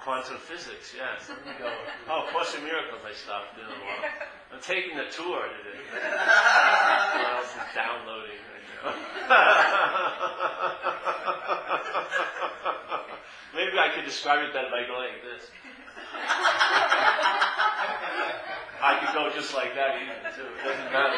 quantum 0.06 0.38
physics. 0.38 0.94
Yes. 0.96 1.28
Let 1.28 1.44
me 1.44 1.52
go. 1.58 1.74
Oh, 2.08 2.30
Course 2.32 2.54
in 2.54 2.64
Miracles. 2.64 3.02
I 3.02 3.12
stopped 3.18 3.58
doing 3.58 3.66
a 3.66 3.82
while. 3.82 4.06
I'm 4.54 4.62
taking 4.62 4.94
a 5.02 5.10
tour 5.10 5.50
today. 5.50 5.82
I 5.98 7.42
was 7.42 7.50
downloading. 7.74 8.38
Maybe 13.58 13.74
I 13.82 13.90
could 13.96 14.06
describe 14.06 14.46
it 14.46 14.54
better 14.54 14.70
by 14.70 14.86
going 14.86 15.10
like 15.10 15.26
this. 15.26 15.50
I 18.78 19.02
could 19.02 19.10
go 19.18 19.34
just 19.34 19.56
like 19.56 19.74
that 19.74 19.96
even 19.98 20.22
too. 20.38 20.46
It 20.46 20.62
doesn't 20.64 20.94
matter. 20.94 21.18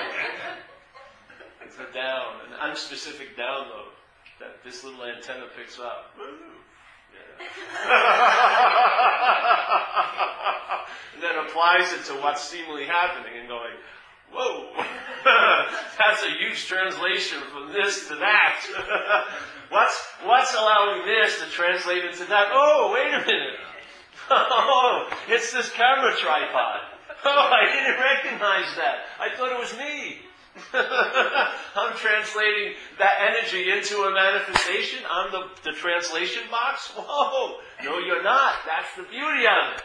It's 1.65 1.75
a 1.75 1.91
down, 1.93 2.39
an 2.47 2.53
unspecific 2.71 3.35
download 3.37 3.91
that 4.39 4.63
this 4.63 4.85
little 4.85 5.03
antenna 5.03 5.47
picks 5.57 5.77
up. 5.77 6.15
and 11.13 11.23
then 11.23 11.37
applies 11.45 11.93
it 11.93 12.03
to 12.05 12.13
what's 12.21 12.43
seemingly 12.43 12.85
happening 12.85 13.33
and 13.39 13.47
going, 13.47 13.73
whoa, 14.31 14.69
that's 15.97 16.23
a 16.23 16.29
huge 16.39 16.65
translation 16.65 17.39
from 17.51 17.71
this 17.71 18.07
to 18.07 18.15
that. 18.15 19.25
what's, 19.69 20.05
what's 20.23 20.53
allowing 20.53 21.05
this 21.05 21.39
to 21.39 21.49
translate 21.49 22.05
into 22.05 22.25
that? 22.25 22.49
Oh, 22.51 22.91
wait 22.93 23.13
a 23.13 23.25
minute. 23.25 23.55
Oh, 24.29 25.09
it's 25.29 25.53
this 25.53 25.69
camera 25.71 26.13
tripod. 26.17 26.81
Oh, 27.23 27.49
I 27.51 27.65
didn't 27.71 27.99
recognize 27.99 28.75
that. 28.75 29.05
I 29.19 29.29
thought 29.35 29.51
it 29.51 29.59
was 29.59 29.75
me. 29.77 30.19
I'm 30.73 31.95
translating 31.95 32.73
that 32.99 33.33
energy 33.33 33.71
into 33.71 34.03
a 34.03 34.13
manifestation. 34.13 34.99
I'm 35.09 35.31
the, 35.31 35.49
the 35.63 35.71
translation 35.71 36.43
box. 36.49 36.87
Whoa! 36.95 37.59
No, 37.83 37.99
you're 37.99 38.23
not. 38.23 38.53
That's 38.65 38.95
the 38.95 39.03
beauty 39.03 39.45
of 39.45 39.77
it. 39.77 39.83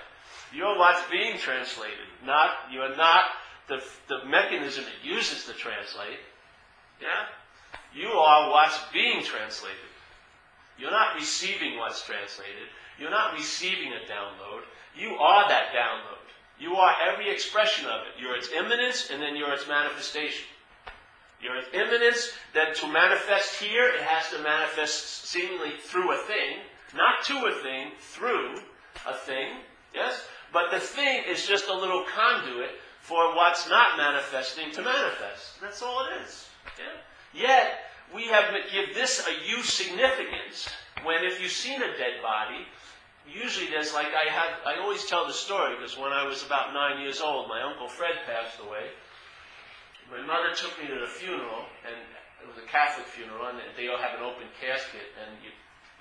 You're 0.54 0.78
what's 0.78 1.02
being 1.11 1.38
translated. 1.38 2.06
Not, 2.24 2.50
you're 2.70 2.94
not 2.96 3.24
the, 3.68 3.82
the 4.08 4.24
mechanism 4.26 4.85
it 4.85 5.06
uses 5.06 5.46
to 5.46 5.52
translate. 5.52 6.20
Yeah? 7.00 7.26
You 7.94 8.08
are 8.08 8.50
what's 8.50 8.78
being 8.92 9.22
translated. 9.22 9.78
You're 10.78 10.90
not 10.90 11.14
receiving 11.14 11.78
what's 11.78 12.04
translated. 12.04 12.68
You're 12.98 13.11
not 13.11 13.35
receiving 13.35 13.92
a 13.92 14.11
download. 14.11 14.62
You 14.96 15.14
are 15.16 15.48
that 15.48 15.72
download. 15.72 16.22
You 16.58 16.74
are 16.76 16.94
every 17.11 17.30
expression 17.30 17.87
of 17.87 18.02
it. 18.02 18.20
You're 18.20 18.37
its 18.37 18.50
immanence 18.52 19.11
and 19.11 19.20
then 19.20 19.37
you're 19.37 19.52
its 19.52 19.66
manifestation. 19.66 20.46
You're 21.42 21.57
its 21.57 21.68
immanence, 21.72 22.33
then 22.55 22.74
to 22.76 22.87
manifest 22.87 23.61
here, 23.61 23.88
it 23.88 24.02
has 24.02 24.31
to 24.31 24.42
manifest 24.42 25.26
seemingly 25.26 25.72
through 25.83 26.12
a 26.12 26.18
thing, 26.18 26.59
not 26.94 27.24
to 27.24 27.35
a 27.46 27.62
thing, 27.62 27.90
through 27.98 28.55
a 29.09 29.14
thing, 29.14 29.59
yes? 29.92 30.24
But 30.52 30.70
the 30.70 30.78
thing 30.78 31.24
is 31.28 31.46
just 31.46 31.68
a 31.68 31.74
little 31.74 32.05
conduit 32.14 32.70
for 33.00 33.35
what's 33.35 33.68
not 33.68 33.96
manifesting 33.96 34.70
to 34.72 34.83
manifest. 34.83 35.61
That's 35.61 35.83
all 35.83 36.07
it 36.07 36.22
is. 36.24 36.48
Yeah? 36.78 37.46
Yet, 37.48 37.78
we 38.14 38.26
have 38.26 38.55
give 38.70 38.94
this 38.94 39.26
a 39.26 39.50
use 39.50 39.72
significance 39.72 40.68
when 41.02 41.24
if 41.24 41.40
you've 41.40 41.50
seen 41.50 41.83
a 41.83 41.96
dead 41.98 42.22
body, 42.22 42.66
usually 43.26 43.68
there's 43.68 43.92
like 43.94 44.09
I 44.09 44.31
had 44.31 44.50
I 44.66 44.81
always 44.81 45.07
tell 45.07 45.26
the 45.26 45.33
story 45.33 45.74
because 45.76 45.96
when 45.98 46.12
I 46.12 46.24
was 46.26 46.44
about 46.44 46.72
nine 46.72 47.00
years 47.00 47.20
old, 47.20 47.48
my 47.48 47.62
uncle 47.62 47.88
Fred 47.88 48.14
passed 48.26 48.61
away. 48.61 48.90
My 50.10 50.20
mother 50.24 50.54
took 50.54 50.74
me 50.80 50.88
to 50.88 50.98
the 50.98 51.10
funeral, 51.10 51.68
and 51.86 51.96
it 52.42 52.46
was 52.48 52.58
a 52.58 52.66
Catholic 52.66 53.06
funeral, 53.06 53.46
and 53.46 53.58
they 53.76 53.88
all 53.88 54.00
have 54.00 54.18
an 54.18 54.24
open 54.26 54.50
casket, 54.58 55.14
and 55.20 55.38
you 55.42 55.50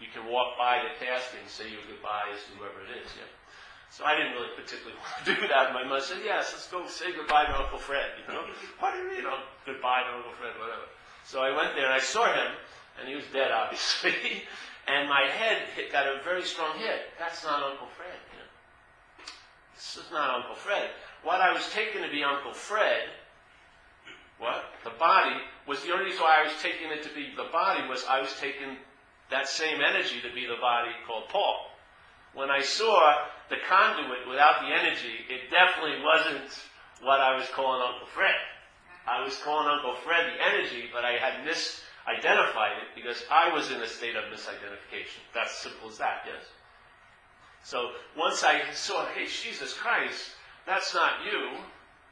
you 0.01 0.09
can 0.09 0.25
walk 0.25 0.57
by 0.57 0.81
the 0.81 0.97
casket 0.97 1.45
and 1.45 1.49
say 1.49 1.69
your 1.69 1.85
goodbyes 1.85 2.41
to 2.49 2.57
whoever 2.57 2.81
it 2.81 3.05
is. 3.05 3.13
Yeah. 3.13 3.29
So 3.93 4.01
I 4.01 4.17
didn't 4.17 4.33
really 4.33 4.49
particularly 4.57 4.97
want 5.03 5.13
to 5.21 5.25
do 5.29 5.37
that. 5.45 5.77
My 5.77 5.85
mother 5.85 6.01
said, 6.01 6.25
"Yes, 6.25 6.49
let's 6.51 6.67
go 6.67 6.87
say 6.89 7.13
goodbye 7.13 7.45
to 7.45 7.53
Uncle 7.53 7.77
Fred." 7.77 8.17
You 8.17 8.25
know, 8.33 8.43
what 8.81 8.97
do 8.97 9.05
you 9.05 9.07
mean, 9.13 9.25
oh, 9.29 9.45
goodbye 9.65 10.09
to 10.09 10.11
Uncle 10.17 10.33
Fred, 10.41 10.57
whatever. 10.57 10.89
So 11.23 11.45
I 11.45 11.53
went 11.53 11.77
there 11.77 11.85
and 11.85 11.93
I 11.93 12.01
saw 12.01 12.25
him, 12.25 12.57
and 12.97 13.07
he 13.07 13.13
was 13.13 13.29
dead, 13.29 13.51
obviously. 13.61 14.47
and 14.89 15.07
my 15.07 15.29
head 15.29 15.69
hit, 15.77 15.91
got 15.91 16.09
a 16.09 16.23
very 16.25 16.43
strong 16.43 16.73
hit. 16.81 17.13
That's 17.19 17.43
not 17.45 17.61
Uncle 17.61 17.87
Fred. 17.93 18.17
You 18.33 18.41
know? 18.41 18.49
This 19.77 20.01
is 20.01 20.11
not 20.11 20.41
Uncle 20.41 20.55
Fred. 20.55 20.89
What 21.21 21.39
I 21.39 21.53
was 21.53 21.69
taken 21.69 22.01
to 22.01 22.09
be 22.09 22.23
Uncle 22.23 22.53
Fred 22.53 23.13
what? 24.41 24.65
The 24.83 24.97
body 24.97 25.37
was 25.67 25.85
the 25.85 25.93
only 25.93 26.05
reason 26.05 26.21
why 26.21 26.41
I 26.41 26.49
was 26.49 26.57
taking 26.61 26.89
it 26.89 27.03
to 27.03 27.13
be 27.13 27.29
the 27.37 27.53
body 27.53 27.87
was 27.87 28.03
I 28.09 28.19
was 28.19 28.33
taking 28.41 28.75
that 29.29 29.47
same 29.47 29.77
energy 29.85 30.19
to 30.25 30.33
be 30.33 30.49
the 30.49 30.57
body 30.59 30.89
called 31.05 31.29
Paul. 31.29 31.69
When 32.33 32.49
I 32.49 32.61
saw 32.61 33.29
the 33.49 33.61
conduit 33.69 34.27
without 34.27 34.65
the 34.65 34.73
energy, 34.73 35.29
it 35.29 35.53
definitely 35.53 36.01
wasn't 36.01 36.49
what 37.05 37.21
I 37.21 37.37
was 37.37 37.45
calling 37.53 37.85
Uncle 37.85 38.07
Fred. 38.07 38.33
I 39.05 39.23
was 39.23 39.37
calling 39.37 39.69
Uncle 39.69 39.95
Fred 40.03 40.25
the 40.25 40.41
energy, 40.41 40.89
but 40.91 41.05
I 41.05 41.21
had 41.21 41.45
misidentified 41.45 42.81
it 42.81 42.89
because 42.95 43.23
I 43.29 43.53
was 43.53 43.69
in 43.69 43.81
a 43.81 43.87
state 43.87 44.15
of 44.15 44.25
misidentification. 44.25 45.21
That's 45.33 45.55
simple 45.61 45.89
as 45.89 45.97
that, 45.99 46.25
yes? 46.25 46.45
So 47.63 47.91
once 48.17 48.43
I 48.43 48.71
saw, 48.73 49.05
hey, 49.13 49.27
Jesus 49.27 49.73
Christ, 49.73 50.31
that's 50.65 50.93
not 50.93 51.25
you, 51.25 51.57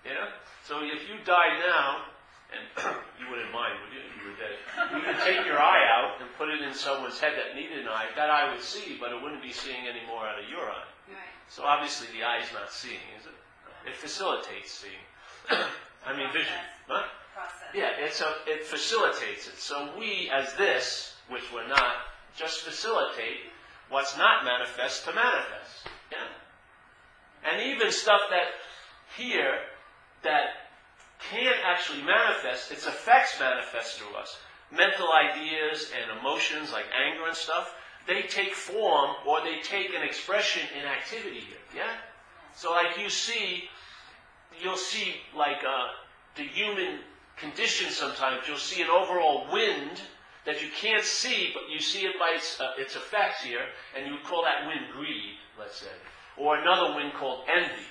yeah? 0.05 0.29
So 0.65 0.81
if 0.83 1.07
you 1.09 1.23
die 1.25 1.57
now, 1.65 2.05
and 2.49 2.63
you 3.21 3.29
wouldn't 3.29 3.53
mind, 3.53 3.77
would 3.83 3.93
you, 3.93 4.01
if 4.01 4.13
you 4.17 4.25
were 4.25 4.37
dead? 4.37 4.57
You 4.93 5.01
could 5.05 5.21
take 5.21 5.45
your 5.45 5.61
eye 5.61 5.85
out 5.85 6.17
and 6.21 6.29
put 6.37 6.49
it 6.49 6.61
in 6.61 6.73
someone's 6.73 7.19
head 7.19 7.33
that 7.37 7.55
needed 7.55 7.85
an 7.85 7.87
eye. 7.87 8.09
That 8.15 8.29
eye 8.29 8.51
would 8.51 8.63
see, 8.63 8.97
but 8.99 9.11
it 9.11 9.21
wouldn't 9.21 9.43
be 9.43 9.51
seeing 9.51 9.85
any 9.85 10.01
more 10.07 10.25
out 10.25 10.41
of 10.41 10.49
your 10.49 10.65
eye. 10.65 10.89
Right. 11.07 11.17
So 11.47 11.63
obviously 11.63 12.07
the 12.17 12.25
eye 12.25 12.41
is 12.41 12.51
not 12.53 12.71
seeing, 12.71 13.05
is 13.19 13.25
it? 13.25 13.37
It 13.89 13.95
facilitates 13.95 14.71
seeing. 14.71 15.03
I 16.05 16.15
mean 16.15 16.31
vision. 16.33 16.57
Huh? 16.87 17.05
Process. 17.33 17.69
Yeah, 17.73 17.91
it's 17.97 18.21
a, 18.21 18.33
it 18.47 18.65
facilitates 18.65 19.47
it. 19.47 19.57
So 19.57 19.93
we, 19.97 20.29
as 20.33 20.53
this, 20.55 21.13
which 21.29 21.43
we're 21.53 21.67
not, 21.67 22.09
just 22.35 22.61
facilitate 22.61 23.49
what's 23.89 24.17
not 24.17 24.43
manifest 24.43 25.05
to 25.05 25.13
manifest. 25.13 25.87
Yeah? 26.11 27.51
And 27.51 27.61
even 27.61 27.91
stuff 27.91 28.21
that 28.29 28.59
here 29.17 29.55
that 30.23 30.68
can't 31.19 31.57
actually 31.65 32.01
manifest, 32.03 32.71
its 32.71 32.87
effects 32.87 33.39
manifest 33.39 33.99
through 33.99 34.15
us. 34.15 34.37
Mental 34.71 35.07
ideas 35.11 35.91
and 35.95 36.19
emotions 36.19 36.71
like 36.71 36.85
anger 36.95 37.27
and 37.27 37.35
stuff, 37.35 37.73
they 38.07 38.23
take 38.23 38.53
form 38.53 39.11
or 39.27 39.41
they 39.41 39.59
take 39.61 39.93
an 39.93 40.03
expression 40.03 40.63
in 40.79 40.85
activity 40.85 41.41
here. 41.41 41.57
Yeah? 41.75 41.95
So 42.55 42.71
like 42.71 42.97
you 42.97 43.09
see, 43.09 43.65
you'll 44.61 44.77
see 44.77 45.15
like 45.35 45.63
uh, 45.63 45.87
the 46.35 46.43
human 46.43 46.99
condition 47.37 47.91
sometimes, 47.91 48.47
you'll 48.47 48.57
see 48.57 48.81
an 48.81 48.89
overall 48.89 49.47
wind 49.51 50.01
that 50.45 50.61
you 50.61 50.69
can't 50.75 51.03
see, 51.03 51.51
but 51.53 51.63
you 51.71 51.79
see 51.79 52.05
it 52.05 52.17
by 52.19 52.33
its, 52.35 52.59
uh, 52.59 52.71
its 52.77 52.95
effects 52.95 53.43
here, 53.43 53.65
and 53.95 54.07
you 54.07 54.17
call 54.23 54.43
that 54.43 54.65
wind 54.65 54.85
greed, 54.93 55.35
let's 55.59 55.77
say. 55.77 55.87
Or 56.37 56.57
another 56.57 56.95
wind 56.95 57.13
called 57.13 57.45
envy. 57.53 57.85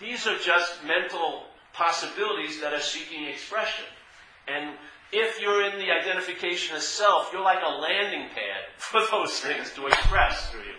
These 0.00 0.26
are 0.26 0.38
just 0.38 0.82
mental 0.84 1.44
possibilities 1.72 2.60
that 2.60 2.72
are 2.72 2.80
seeking 2.80 3.24
expression. 3.24 3.84
And 4.48 4.74
if 5.12 5.40
you're 5.40 5.64
in 5.64 5.78
the 5.78 5.90
identification 5.90 6.76
of 6.76 6.82
self, 6.82 7.30
you're 7.32 7.42
like 7.42 7.62
a 7.64 7.80
landing 7.80 8.28
pad 8.28 8.70
for 8.78 9.00
those 9.10 9.40
things 9.40 9.72
to 9.74 9.86
express 9.86 10.50
through 10.50 10.60
you. 10.60 10.78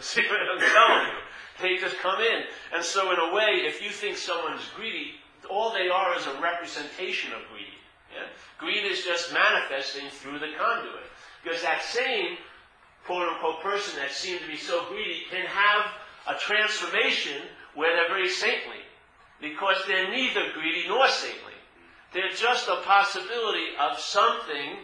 See 0.00 0.22
what 0.22 0.40
I'm 0.40 0.58
telling 0.58 1.06
you? 1.08 1.20
They 1.60 1.76
just 1.76 1.98
come 1.98 2.20
in. 2.20 2.44
And 2.74 2.82
so 2.82 3.12
in 3.12 3.18
a 3.18 3.34
way, 3.34 3.62
if 3.66 3.82
you 3.82 3.90
think 3.90 4.16
someone's 4.16 4.62
greedy, 4.74 5.12
all 5.50 5.72
they 5.72 5.88
are 5.88 6.16
is 6.16 6.26
a 6.26 6.40
representation 6.40 7.32
of 7.32 7.40
greed. 7.52 7.76
Yeah? 8.14 8.28
Greed 8.58 8.84
is 8.84 9.04
just 9.04 9.32
manifesting 9.32 10.08
through 10.10 10.38
the 10.38 10.52
conduit. 10.58 11.04
Because 11.42 11.62
that 11.62 11.82
same 11.82 12.36
quote 13.04 13.28
unquote 13.28 13.62
person 13.62 13.98
that 13.98 14.10
seemed 14.10 14.40
to 14.40 14.46
be 14.46 14.56
so 14.56 14.86
greedy 14.88 15.22
can 15.30 15.46
have 15.46 15.86
a 16.28 16.38
transformation 16.38 17.42
where 17.74 17.96
they're 17.96 18.14
very 18.14 18.28
saintly. 18.28 18.80
Because 19.40 19.76
they're 19.86 20.10
neither 20.10 20.52
greedy 20.54 20.86
nor 20.88 21.08
saintly. 21.08 21.54
They're 22.12 22.30
just 22.30 22.68
a 22.68 22.82
possibility 22.82 23.66
of 23.78 23.98
something, 23.98 24.78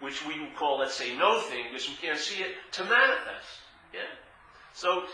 which 0.00 0.26
we 0.26 0.40
would 0.40 0.56
call, 0.56 0.78
let's 0.78 0.94
say, 0.94 1.16
no 1.16 1.40
thing, 1.40 1.66
because 1.70 1.88
we 1.88 1.94
can't 1.96 2.18
see 2.18 2.42
it, 2.42 2.56
to 2.72 2.84
manifest. 2.84 3.62
Yeah. 3.94 4.00
So, 4.74 5.04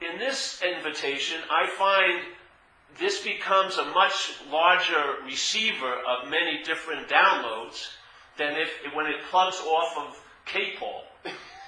in 0.00 0.18
this 0.18 0.60
invitation, 0.62 1.40
I 1.50 1.68
find 1.78 2.24
this 2.98 3.22
becomes 3.22 3.76
a 3.76 3.84
much 3.86 4.34
larger 4.50 5.16
receiver 5.24 5.92
of 5.92 6.28
many 6.30 6.62
different 6.64 7.08
downloads 7.08 7.88
than 8.38 8.54
if 8.56 8.70
when 8.94 9.06
it 9.06 9.16
plugs 9.30 9.60
off 9.60 9.96
of 9.98 10.22
K-Paul, 10.46 11.04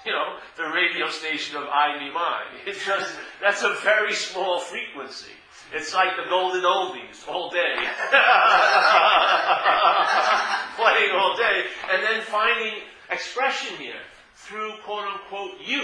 you 0.07 0.12
know, 0.12 0.37
the 0.57 0.64
radio 0.64 1.09
station 1.09 1.57
of 1.57 1.64
I 1.64 1.99
Me 1.99 2.12
Mine. 2.12 2.62
It's 2.67 2.85
just 2.85 3.14
that's 3.41 3.62
a 3.62 3.75
very 3.83 4.14
small 4.14 4.61
frequency. 4.61 5.33
It's 5.73 5.95
like 5.95 6.17
the 6.17 6.25
golden 6.31 6.63
oldies 6.63 7.29
all 7.29 7.51
day, 7.51 7.75
playing 10.77 11.11
all 11.15 11.37
day, 11.37 11.65
and 11.93 12.03
then 12.03 12.23
finding 12.23 12.81
expression 13.11 13.77
here 13.77 14.01
through 14.35 14.73
quote 14.85 15.05
unquote 15.05 15.61
you. 15.65 15.83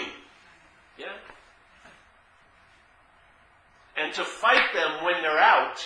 Yeah. 0.99 1.12
And 3.97 4.12
to 4.14 4.25
fight 4.25 4.73
them 4.73 5.05
when 5.05 5.23
they're 5.23 5.38
out 5.38 5.85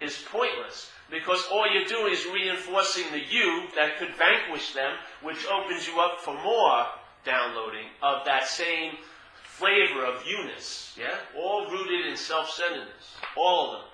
is 0.00 0.22
pointless 0.30 0.90
because 1.10 1.46
all 1.50 1.66
you're 1.72 1.84
doing 1.84 2.12
is 2.12 2.26
reinforcing 2.26 3.04
the 3.12 3.20
you 3.20 3.68
that 3.76 3.98
could 3.98 4.14
vanquish 4.16 4.72
them, 4.72 4.96
which 5.22 5.46
opens 5.46 5.86
you 5.86 6.00
up 6.00 6.20
for 6.20 6.34
more 6.42 6.86
downloading 7.24 7.86
of 8.02 8.24
that 8.24 8.48
same 8.48 8.94
flavor 9.62 10.04
of 10.04 10.26
you-ness. 10.26 10.96
Yeah? 10.98 11.14
All 11.38 11.70
rooted 11.70 12.06
in 12.06 12.16
self-centeredness. 12.16 13.16
All 13.36 13.66
of 13.66 13.78
them. 13.78 13.88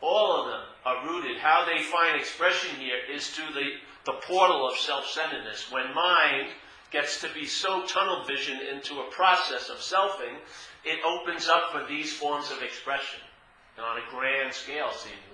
All 0.00 0.40
of 0.40 0.46
them 0.46 0.60
are 0.86 1.06
rooted. 1.08 1.38
How 1.38 1.66
they 1.66 1.82
find 1.82 2.16
expression 2.16 2.76
here 2.78 2.98
is 3.12 3.28
through 3.28 3.52
the, 3.52 3.70
the 4.06 4.18
portal 4.22 4.68
of 4.68 4.76
self-centeredness. 4.76 5.72
When 5.72 5.92
mind 5.94 6.48
gets 6.92 7.20
to 7.22 7.28
be 7.34 7.44
so 7.44 7.84
tunnel 7.86 8.24
vision 8.24 8.60
into 8.72 9.00
a 9.00 9.10
process 9.10 9.68
of 9.68 9.78
selfing, 9.78 10.36
it 10.84 11.00
opens 11.04 11.48
up 11.48 11.72
for 11.72 11.84
these 11.86 12.12
forms 12.12 12.50
of 12.52 12.62
expression. 12.62 13.20
And 13.76 13.84
on 13.84 13.98
a 13.98 14.10
grand 14.10 14.54
scale, 14.54 14.90
seemingly. 14.92 15.30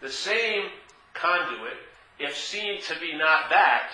The 0.00 0.10
same 0.10 0.66
conduit, 1.14 1.78
if 2.18 2.36
seen 2.36 2.82
to 2.82 3.00
be 3.00 3.16
not 3.16 3.48
that, 3.50 3.92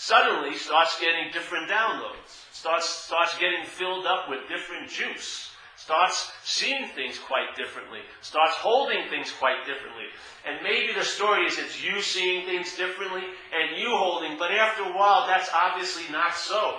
suddenly 0.00 0.56
starts 0.56 0.98
getting 0.98 1.30
different 1.30 1.68
downloads, 1.68 2.32
starts, 2.52 2.88
starts 2.88 3.36
getting 3.36 3.66
filled 3.66 4.06
up 4.06 4.30
with 4.30 4.48
different 4.48 4.88
juice, 4.88 5.50
starts 5.76 6.32
seeing 6.42 6.88
things 6.94 7.18
quite 7.18 7.54
differently, 7.54 8.00
starts 8.22 8.54
holding 8.54 9.10
things 9.10 9.30
quite 9.38 9.66
differently. 9.66 10.08
And 10.48 10.62
maybe 10.62 10.94
the 10.94 11.04
story 11.04 11.44
is 11.44 11.58
it's 11.58 11.84
you 11.84 12.00
seeing 12.00 12.46
things 12.46 12.74
differently 12.78 13.20
and 13.52 13.78
you 13.78 13.90
holding, 13.90 14.38
but 14.38 14.50
after 14.52 14.84
a 14.84 14.96
while 14.96 15.26
that's 15.26 15.50
obviously 15.54 16.10
not 16.10 16.34
so. 16.34 16.78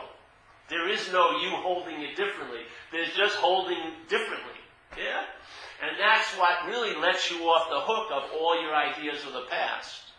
There 0.67 0.89
is 0.89 1.11
no 1.11 1.37
you 1.41 1.51
holding 1.51 2.01
it 2.01 2.15
differently. 2.15 2.61
There's 2.91 3.13
just 3.13 3.35
holding 3.35 3.77
differently. 4.09 4.57
Yeah? 4.97 5.29
And 5.85 5.91
that's 5.99 6.27
what 6.39 6.65
really 6.65 6.99
lets 6.99 7.29
you 7.29 7.37
off 7.43 7.69
the 7.69 7.81
hook 7.81 8.09
of 8.11 8.31
all 8.33 8.59
your 8.59 8.73
ideas 8.73 9.23
of 9.27 9.33
the 9.33 9.45
past. 9.47 10.10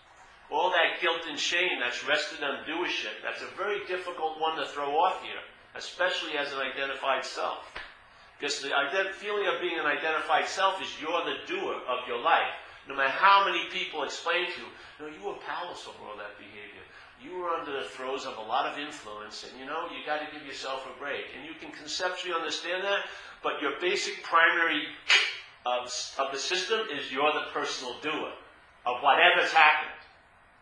All 0.52 0.68
that 0.68 1.00
guilt 1.00 1.22
and 1.26 1.38
shame 1.38 1.80
that's 1.80 2.06
rested 2.06 2.44
on 2.44 2.68
doership, 2.68 3.24
that's 3.24 3.40
a 3.40 3.56
very 3.56 3.86
difficult 3.86 4.38
one 4.38 4.58
to 4.58 4.66
throw 4.66 4.92
off 5.00 5.22
here, 5.22 5.40
especially 5.76 6.36
as 6.36 6.52
an 6.52 6.58
identified 6.60 7.24
self. 7.24 7.64
Because 8.38 8.60
the 8.60 8.68
ident- 8.68 9.14
feeling 9.14 9.46
of 9.46 9.62
being 9.62 9.78
an 9.78 9.86
identified 9.86 10.46
self 10.46 10.82
is 10.82 10.88
you're 11.00 11.24
the 11.24 11.40
doer 11.48 11.80
of 11.88 12.06
your 12.06 12.20
life. 12.20 12.52
No 12.86 12.96
matter 12.96 13.16
how 13.16 13.46
many 13.46 13.64
people 13.70 14.02
explain 14.02 14.44
to 14.52 14.60
you, 14.60 14.68
no, 15.00 15.06
you 15.06 15.24
were 15.24 15.40
powerless 15.46 15.88
over 15.88 16.10
all 16.10 16.18
that 16.18 16.36
behavior. 16.36 16.84
You 17.22 17.38
were 17.38 17.50
under 17.50 17.72
the 17.72 17.88
throes 17.88 18.26
of 18.26 18.36
a 18.36 18.42
lot 18.42 18.66
of 18.66 18.78
influence, 18.78 19.46
and 19.48 19.58
you 19.58 19.64
know, 19.64 19.86
you 19.88 20.04
got 20.04 20.18
to 20.18 20.28
give 20.36 20.44
yourself 20.44 20.84
a 20.84 20.98
break. 20.98 21.32
And 21.32 21.46
you 21.46 21.54
can 21.54 21.70
conceptually 21.70 22.34
understand 22.34 22.84
that, 22.84 23.06
but 23.42 23.62
your 23.62 23.72
basic 23.80 24.22
primary 24.22 24.84
uh, 25.64 25.86
of, 25.86 25.92
of 26.18 26.32
the 26.32 26.38
system 26.38 26.80
is 26.92 27.10
you're 27.10 27.32
the 27.32 27.48
personal 27.54 27.94
doer 28.02 28.32
of 28.84 29.00
whatever's 29.00 29.52
happened. 29.52 29.91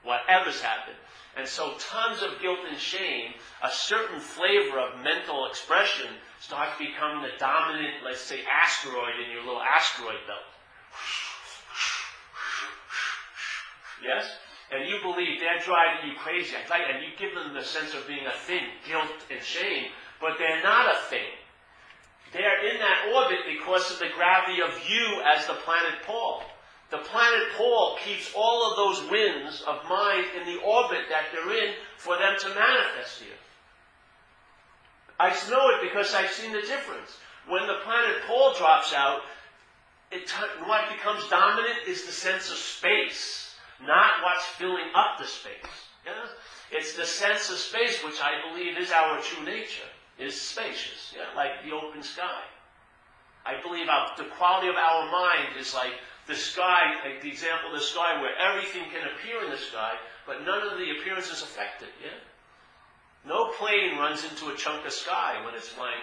Whatever's 0.03 0.61
happened. 0.61 0.97
And 1.37 1.47
so 1.47 1.75
tons 1.79 2.23
of 2.23 2.41
guilt 2.41 2.59
and 2.69 2.79
shame, 2.79 3.35
a 3.63 3.71
certain 3.71 4.19
flavor 4.19 4.81
of 4.81 5.03
mental 5.05 5.47
expression 5.47 6.09
starts 6.41 6.79
becoming 6.79 7.23
the 7.23 7.39
dominant, 7.39 8.03
let's 8.05 8.21
say, 8.21 8.41
asteroid 8.45 9.15
in 9.25 9.31
your 9.31 9.45
little 9.45 9.63
asteroid 9.63 10.19
belt. 10.27 10.49
Yes? 14.03 14.27
And 14.73 14.89
you 14.89 14.99
believe 15.03 15.41
they're 15.41 15.63
driving 15.65 16.11
you 16.11 16.17
crazy, 16.17 16.57
and 16.57 17.03
you 17.03 17.11
give 17.19 17.35
them 17.35 17.55
the 17.55 17.65
sense 17.65 17.95
of 17.95 18.07
being 18.07 18.27
a 18.27 18.39
thing, 18.47 18.65
guilt 18.87 19.27
and 19.31 19.43
shame, 19.43 19.91
but 20.21 20.39
they're 20.39 20.63
not 20.63 20.91
a 20.91 20.99
thing. 21.11 21.31
They're 22.33 22.71
in 22.71 22.79
that 22.79 23.13
orbit 23.13 23.41
because 23.47 23.91
of 23.91 23.99
the 23.99 24.09
gravity 24.15 24.63
of 24.63 24.71
you 24.89 25.21
as 25.37 25.47
the 25.47 25.55
planet 25.55 26.03
Paul. 26.07 26.45
The 26.91 26.99
planet 26.99 27.49
Paul 27.57 27.97
keeps 28.05 28.33
all 28.37 28.71
of 28.71 28.77
those 28.77 29.11
winds 29.11 29.63
of 29.63 29.89
mind 29.89 30.27
in 30.39 30.47
the 30.53 30.61
orbit 30.63 31.07
that 31.09 31.27
they're 31.33 31.65
in 31.65 31.75
for 31.97 32.19
them 32.19 32.35
to 32.41 32.49
manifest 32.49 33.21
here. 33.21 33.39
I 35.21 35.31
know 35.51 35.69
it 35.71 35.83
because 35.83 36.15
I've 36.15 36.31
seen 36.31 36.53
the 36.53 36.63
difference. 36.63 37.19
When 37.47 37.67
the 37.67 37.79
planet 37.85 38.17
Paul 38.27 38.55
drops 38.55 38.93
out, 38.93 39.21
it, 40.11 40.29
what 40.67 40.89
becomes 40.89 41.29
dominant 41.29 41.87
is 41.87 42.07
the 42.07 42.13
sense 42.13 42.51
of 42.51 42.57
space, 42.57 43.55
not 43.87 44.11
what's 44.25 44.45
filling 44.59 44.91
up 44.95 45.19
the 45.19 45.27
space. 45.27 45.55
Yeah? 46.05 46.27
It's 46.73 46.95
the 46.95 47.07
sense 47.07 47.51
of 47.51 47.59
space 47.59 48.03
which 48.03 48.21
I 48.21 48.33
believe 48.51 48.79
is 48.79 48.91
our 48.91 49.21
true 49.21 49.45
nature. 49.45 49.87
is 50.19 50.41
spacious, 50.41 51.15
yeah, 51.15 51.35
like 51.37 51.63
the 51.65 51.73
open 51.73 52.03
sky. 52.03 52.43
I 53.45 53.61
believe 53.63 53.89
our, 53.89 54.11
the 54.17 54.25
quality 54.37 54.69
of 54.69 54.77
our 54.77 55.11
mind 55.11 55.57
is 55.59 55.75
like 55.75 55.93
the 56.27 56.35
sky, 56.35 56.95
like 57.05 57.23
the 57.23 57.29
example 57.29 57.73
of 57.73 57.79
the 57.81 57.87
sky 57.87 58.21
where 58.21 58.37
everything 58.39 58.85
can 58.91 59.09
appear 59.09 59.45
in 59.45 59.51
the 59.51 59.59
sky, 59.59 59.95
but 60.27 60.45
none 60.45 60.63
of 60.63 60.79
the 60.79 60.91
appearances 60.99 61.39
is 61.39 61.43
affected, 61.43 61.89
yeah? 62.03 62.19
No 63.27 63.53
plane 63.59 63.99
runs 63.99 64.25
into 64.25 64.49
a 64.49 64.57
chunk 64.57 64.87
of 64.87 64.93
sky 64.93 65.45
when 65.45 65.55
it's 65.55 65.69
flying 65.69 66.01